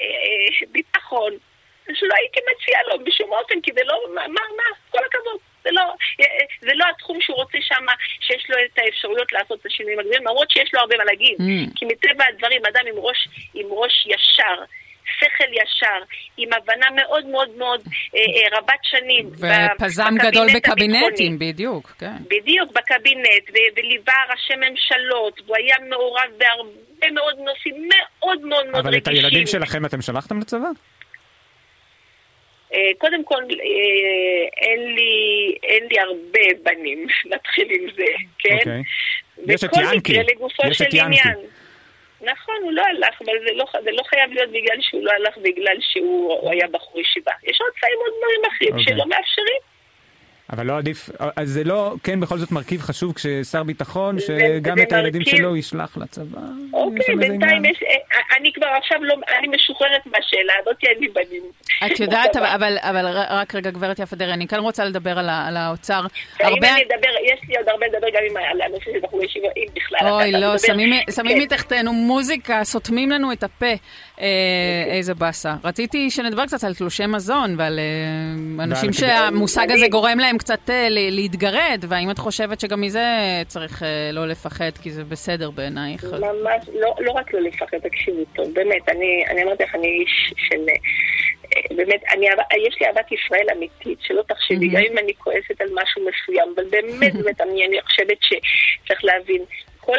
אה, 0.00 0.66
ביטחון, 0.72 1.32
שלא 1.94 2.14
הייתי 2.14 2.40
מציע 2.50 2.78
לו 2.88 3.04
בשום 3.04 3.32
אופן, 3.32 3.60
כי 3.60 3.70
זה 3.74 3.80
לא, 3.84 4.00
מה, 4.14 4.22
מה, 4.28 4.64
כל 4.90 4.98
הכבוד. 5.06 5.51
זה 5.64 5.70
לא, 5.72 5.82
זה 6.60 6.72
לא 6.74 6.84
התחום 6.94 7.18
שהוא 7.20 7.36
רוצה 7.36 7.58
שם, 7.60 7.84
שיש 8.20 8.46
לו 8.50 8.56
את 8.64 8.78
האפשרויות 8.78 9.32
לעשות 9.32 9.60
את 9.60 9.66
השינויים 9.66 9.98
הגדולים, 9.98 10.22
למרות 10.22 10.50
שיש 10.50 10.70
לו 10.74 10.80
הרבה 10.80 10.96
מה 10.96 11.04
להגיד. 11.04 11.36
Mm. 11.38 11.72
כי 11.76 11.84
מטבע 11.84 12.24
הדברים, 12.28 12.60
אדם 12.66 12.84
עם 12.90 12.98
ראש, 12.98 13.28
עם 13.54 13.66
ראש 13.70 14.06
ישר, 14.06 14.64
שכל 15.18 15.50
ישר, 15.52 16.00
עם 16.36 16.48
הבנה 16.52 16.86
מאוד 16.96 17.26
מאוד 17.26 17.50
מאוד 17.58 17.80
אה, 18.14 18.20
אה, 18.20 18.58
רבת 18.58 18.82
שנים. 18.82 19.30
ופזם 19.32 20.14
גדול 20.18 20.46
בקבינטים, 20.54 21.38
בדיוק, 21.38 21.92
כן. 21.98 22.16
בדיוק, 22.30 22.72
בקבינט, 22.72 23.44
וליווה 23.76 24.14
ראשי 24.30 24.54
ממשלות, 24.56 25.40
והוא 25.46 25.56
היה 25.56 25.76
מעורב 25.90 26.30
בהרבה 26.38 27.10
מאוד 27.12 27.38
נושאים 27.38 27.88
מאוד 27.88 28.40
מאוד 28.40 28.66
מאוד 28.66 28.86
רגישים. 28.86 28.88
אבל 28.88 28.96
את 28.96 29.08
הילדים 29.08 29.46
שלכם 29.46 29.86
אתם 29.86 30.02
שלחתם 30.02 30.38
לצבא? 30.38 30.68
אה, 32.74 32.90
קודם 32.98 33.24
כל, 33.24 33.42
אה, 33.42 34.48
אין 34.56 34.94
לי, 34.94 35.54
אין 35.62 35.84
לי 35.90 36.00
הרבה 36.00 36.40
בנים, 36.62 37.06
נתחיל 37.34 37.68
עם 37.70 37.86
זה, 37.96 38.04
כן? 38.38 38.56
Okay. 38.56 38.58
אוקיי. 38.58 38.82
יש 39.48 39.64
את 39.64 39.70
ינקי, 39.76 40.12
יש 40.70 40.82
את 40.82 40.94
ינקי. 40.94 41.28
נכון, 42.20 42.54
הוא 42.62 42.72
לא 42.72 42.82
הלך, 42.82 43.22
אבל 43.24 43.32
זה 43.46 43.52
לא, 43.54 43.64
זה 43.84 43.90
לא 43.90 44.02
חייב 44.02 44.32
להיות 44.32 44.50
בגלל 44.50 44.76
שהוא 44.80 45.04
לא 45.04 45.12
הלך 45.12 45.38
בגלל 45.38 45.76
שהוא 45.80 46.50
היה 46.50 46.66
בחור 46.68 47.00
ישיבה. 47.00 47.32
יש 47.44 47.60
עוד 47.60 47.72
צעים 47.80 47.98
עוד 47.98 48.12
דברים 48.18 48.40
אחרים 48.52 48.70
okay. 48.70 48.80
אוקיי. 48.80 48.94
שלא 48.94 49.06
מאפשרים. 49.06 49.71
אבל 50.50 50.66
לא 50.66 50.78
עדיף, 50.78 51.10
אז 51.36 51.48
זה 51.48 51.64
לא, 51.64 51.94
כן, 52.02 52.20
בכל 52.20 52.38
זאת 52.38 52.52
מרכיב 52.52 52.80
חשוב 52.80 53.12
כששר 53.12 53.62
ביטחון, 53.62 54.20
שגם 54.20 54.78
את 54.82 54.92
הילדים 54.92 55.22
שלו 55.24 55.56
ישלח 55.56 55.96
לצבא. 55.96 56.40
אוקיי, 56.72 57.16
בינתיים 57.16 57.64
יש, 57.64 57.82
אה, 57.82 58.36
אני 58.38 58.52
כבר 58.52 58.66
עכשיו 58.66 58.98
לא, 59.02 59.14
אני 59.38 59.48
משוחררת 59.48 60.06
מהשאלה 60.06 60.52
הזאת, 60.60 60.76
אין 60.82 60.98
לי 61.00 61.08
בנים. 61.08 61.42
את 61.86 62.00
יודעת, 62.00 62.36
אבל, 62.36 62.76
אבל 62.80 63.06
רק 63.30 63.54
רגע, 63.54 63.70
גברת 63.70 63.98
יפה 63.98 64.16
דרעי, 64.16 64.32
אני 64.32 64.48
כאן 64.48 64.58
רוצה 64.58 64.84
לדבר 64.84 65.18
על, 65.18 65.28
על 65.28 65.56
האוצר. 65.56 66.00
הרבה... 66.40 66.56
אם 66.56 66.64
אני 66.64 66.82
אדבר, 66.82 67.08
יש 67.34 67.40
לי 67.48 67.56
עוד 67.56 67.68
הרבה 67.68 67.86
לדבר 67.86 68.08
גם 68.12 68.22
עם, 68.30 68.36
על 68.36 68.60
הנושא 68.60 68.84
של 68.84 69.00
בחורי 69.02 69.24
ישיבה, 69.24 69.48
אם 69.56 69.66
בכלל. 69.74 70.12
אוי, 70.12 70.32
לא, 70.32 70.58
שמים, 70.58 70.92
שמים 71.10 71.36
כן. 71.36 71.42
מתחתנו 71.42 71.92
מוזיקה, 71.92 72.64
סותמים 72.64 73.10
לנו 73.10 73.32
את 73.32 73.42
הפה. 73.42 73.72
אה, 74.22 74.94
איזה 74.96 75.14
באסה. 75.14 75.54
רציתי 75.64 76.10
שנדבר 76.10 76.46
קצת 76.46 76.64
על 76.64 76.74
תלושי 76.74 77.06
מזון 77.06 77.54
ועל 77.58 77.78
אה, 77.78 78.64
אנשים 78.64 78.92
שהמושג 78.92 79.70
הזה 79.70 79.88
גורם 79.88 80.18
להם 80.18 80.38
קצת 80.38 80.70
אה, 80.70 80.86
להתגרד, 80.90 81.84
והאם 81.88 82.10
את 82.10 82.18
חושבת 82.18 82.60
שגם 82.60 82.80
מזה 82.80 83.04
צריך 83.46 83.82
לא 84.12 84.26
לפחד, 84.26 84.70
כי 84.82 84.90
זה 84.90 85.04
בסדר 85.04 85.50
בעינייך? 85.50 86.04
ממש, 86.04 86.68
לא, 86.80 86.94
לא 87.00 87.12
רק 87.12 87.34
לא 87.34 87.40
לפחד, 87.40 87.78
תקשיבו 87.78 88.24
טוב, 88.34 88.54
באמת, 88.54 88.88
אני, 88.88 89.24
אני 89.30 89.42
אמרתי 89.42 89.62
לך, 89.62 89.74
אני 89.74 89.88
איש 89.88 90.34
של... 90.36 90.60
באמת, 91.76 92.02
אני, 92.12 92.26
יש 92.68 92.76
לי 92.80 92.86
אהבת 92.86 93.12
ישראל 93.12 93.46
אמיתית, 93.56 93.98
שלא 94.00 94.22
תחשבי, 94.28 94.68
גם 94.68 94.82
אם 94.92 94.98
אני 94.98 95.14
כועסת 95.18 95.60
על 95.60 95.68
משהו 95.82 96.02
מסוים, 96.02 96.54
אבל 96.54 96.64
באמת, 96.70 97.14
באמת, 97.14 97.40
אני, 97.40 97.66
אני 97.66 97.82
חושבת 97.82 98.18
שצריך 98.20 99.04
להבין, 99.04 99.44
כל 99.84 99.98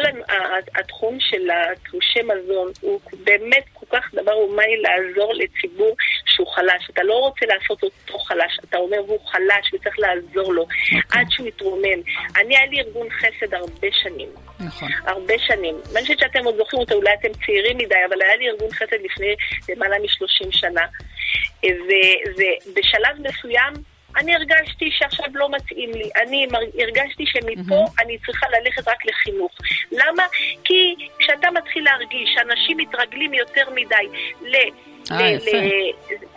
התחום 0.74 1.16
של 1.20 1.48
התלושי 1.50 2.20
מזון 2.22 2.72
הוא 2.80 3.00
באמת 3.24 3.64
כך 3.94 4.14
דבר 4.14 4.32
הומני 4.32 4.76
לעזור 4.76 5.34
לציבור 5.34 5.96
שהוא 6.26 6.46
חלש. 6.46 6.90
אתה 6.90 7.02
לא 7.02 7.14
רוצה 7.14 7.46
לעשות 7.46 7.82
אותו 7.82 8.18
חלש, 8.18 8.58
אתה 8.64 8.76
אומר 8.76 8.98
הוא 8.98 9.18
חלש 9.26 9.74
וצריך 9.74 9.98
לעזור 9.98 10.52
לו 10.54 10.62
okay. 10.62 10.96
אוקיי. 10.96 11.20
עד 11.20 11.26
שהוא 11.30 11.46
יתרומם. 11.48 12.00
אני, 12.36 12.56
היה 12.56 12.66
לי 12.66 12.80
ארגון 12.80 13.10
חסד 13.10 13.54
הרבה 13.54 13.88
שנים. 14.02 14.28
נכון. 14.60 14.88
הרבה 15.06 15.34
שנים. 15.38 15.74
אני 15.92 16.02
חושבת 16.02 16.18
שאתם 16.18 16.44
עוד 16.44 16.56
זוכרים 16.56 16.80
אותו, 16.80 16.94
אולי 16.94 17.14
אתם 17.20 17.28
צעירים 17.46 17.78
מדי, 17.78 17.94
אבל 18.08 18.22
היה 18.22 18.36
לי 18.36 18.48
ארגון 18.48 18.70
חסד 18.72 18.96
לפני 19.04 19.34
למעלה 19.68 19.98
מ-30 19.98 20.48
שנה. 20.50 20.86
ובשלב 22.66 23.16
מסוים 23.18 23.93
אני 24.16 24.34
הרגשתי 24.34 24.90
שעכשיו 24.90 25.26
לא 25.34 25.48
מתאים 25.50 25.90
לי. 25.92 26.10
אני 26.22 26.46
הרגשתי 26.78 27.24
שמפה 27.26 27.84
mm-hmm. 27.84 28.02
אני 28.02 28.18
צריכה 28.26 28.46
ללכת 28.48 28.88
רק 28.88 28.98
לחינוך. 29.06 29.52
למה? 29.92 30.22
כי 30.64 30.94
כשאתה 31.18 31.48
מתחיל 31.50 31.84
להרגיש 31.84 32.30
שאנשים 32.34 32.76
מתרגלים 32.76 33.34
יותר 33.34 33.70
מדי 33.74 34.08
ל... 34.42 34.56
אה, 35.12 35.28
יפה. 35.28 35.50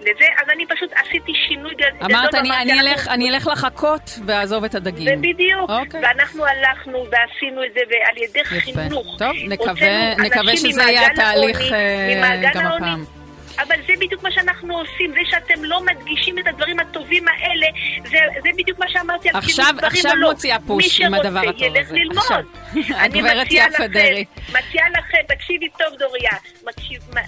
לזה, 0.02 0.26
אז 0.38 0.50
אני 0.54 0.66
פשוט 0.66 0.92
עשיתי 0.96 1.32
שינוי 1.48 1.74
גדול. 1.76 2.12
אמרת, 2.12 2.36
אני, 2.36 2.50
אני, 2.62 2.80
אלך, 2.80 3.08
אני 3.08 3.30
אלך 3.30 3.48
לחכות 3.48 4.20
ואעזוב 4.26 4.64
את 4.64 4.76
הדגים. 4.76 5.20
ובדיוק. 5.20 5.70
אוקיי. 5.70 6.02
ואנחנו 6.04 6.46
הלכנו 6.46 7.06
ועשינו 7.12 7.64
את 7.64 7.74
זה, 7.74 7.80
ועל 7.90 8.18
ידי 8.18 8.40
יפה. 8.40 8.60
חינוך. 8.60 9.16
טוב, 9.20 9.32
נקווה, 9.48 10.16
נקווה 10.16 10.58
שזה 10.58 10.82
יהיה 10.82 11.08
התהליך 11.08 11.60
אה, 11.74 12.52
גם 12.54 12.66
הפעם. 12.66 13.17
אבל 13.60 13.76
זה 13.88 13.94
בדיוק 14.00 14.24
מה 14.24 14.32
שאנחנו 14.32 14.78
עושים, 14.78 15.12
זה 15.12 15.20
שאתם 15.30 15.64
לא 15.64 15.82
מדגישים 15.86 16.40
את 16.40 16.48
הדברים 16.48 16.80
הטובים 16.80 17.28
האלה, 17.28 17.68
זה, 18.10 18.18
זה 18.44 18.50
בדיוק 18.58 18.80
מה 18.80 18.86
שאמרתי 18.90 19.30
על 19.30 19.36
עכשיו, 19.36 19.76
עכשיו 19.82 20.16
לא. 20.16 20.30
מוציאה 20.30 20.58
פוש 20.68 21.02
עם 21.02 21.14
הדבר 21.14 21.40
הטוב 21.40 21.76
הזה. 21.80 21.94
מי 21.94 22.06
שרוצה 22.06 22.36
ילך 22.36 22.46
ללמוד. 22.76 22.96
הגברת 23.02 23.48
יפה 23.52 23.88
דרעי. 23.88 24.26
מציעה 24.50 24.90
לכם, 24.90 25.18
תקשיבי 25.28 25.70
טוב 25.70 25.88
דוריה, 26.00 26.32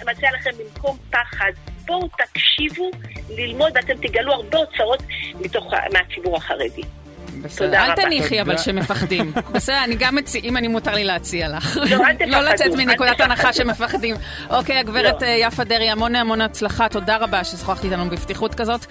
מציעה 0.08 0.32
לכם 0.32 0.50
במקום 0.60 0.98
פחד, 1.12 1.52
בואו 1.86 2.10
תקשיבו 2.18 2.92
ללמוד 3.30 3.72
ואתם 3.76 3.94
תגלו 4.08 4.34
הרבה 4.34 4.58
אוצרות 4.58 5.04
מהציבור 5.94 6.38
החרדי. 6.38 6.84
בסדר, 7.42 7.78
אל 7.78 7.96
תניחי 7.96 8.42
אבל 8.42 8.58
שמפחדים. 8.58 9.32
בסדר, 9.54 9.84
אני 9.84 9.96
גם 9.96 10.15
מציע, 10.15 10.42
אם 10.44 10.58
אני 10.58 10.68
מותר 10.68 10.94
לי 10.94 11.04
להציע 11.04 11.48
לך. 11.50 11.78
לא. 11.78 11.98
לא 12.28 12.42
לצאת 12.42 12.72
מנקודת 12.72 13.22
הנחה 13.22 13.54
שמפחדים. 13.54 14.15
אוקיי, 14.50 14.78
הגברת 14.78 15.22
לא. 15.22 15.28
יפה 15.28 15.63
דרעי, 15.63 15.89
המון 15.89 16.15
המון 16.15 16.42
הצלחה, 16.42 16.89
תודה 16.89 17.18
רבה 17.18 17.44
ששוחחת 17.44 17.84
איתנו 17.84 18.10
בפתיחות 18.10 18.56
כזאת. 18.56 18.86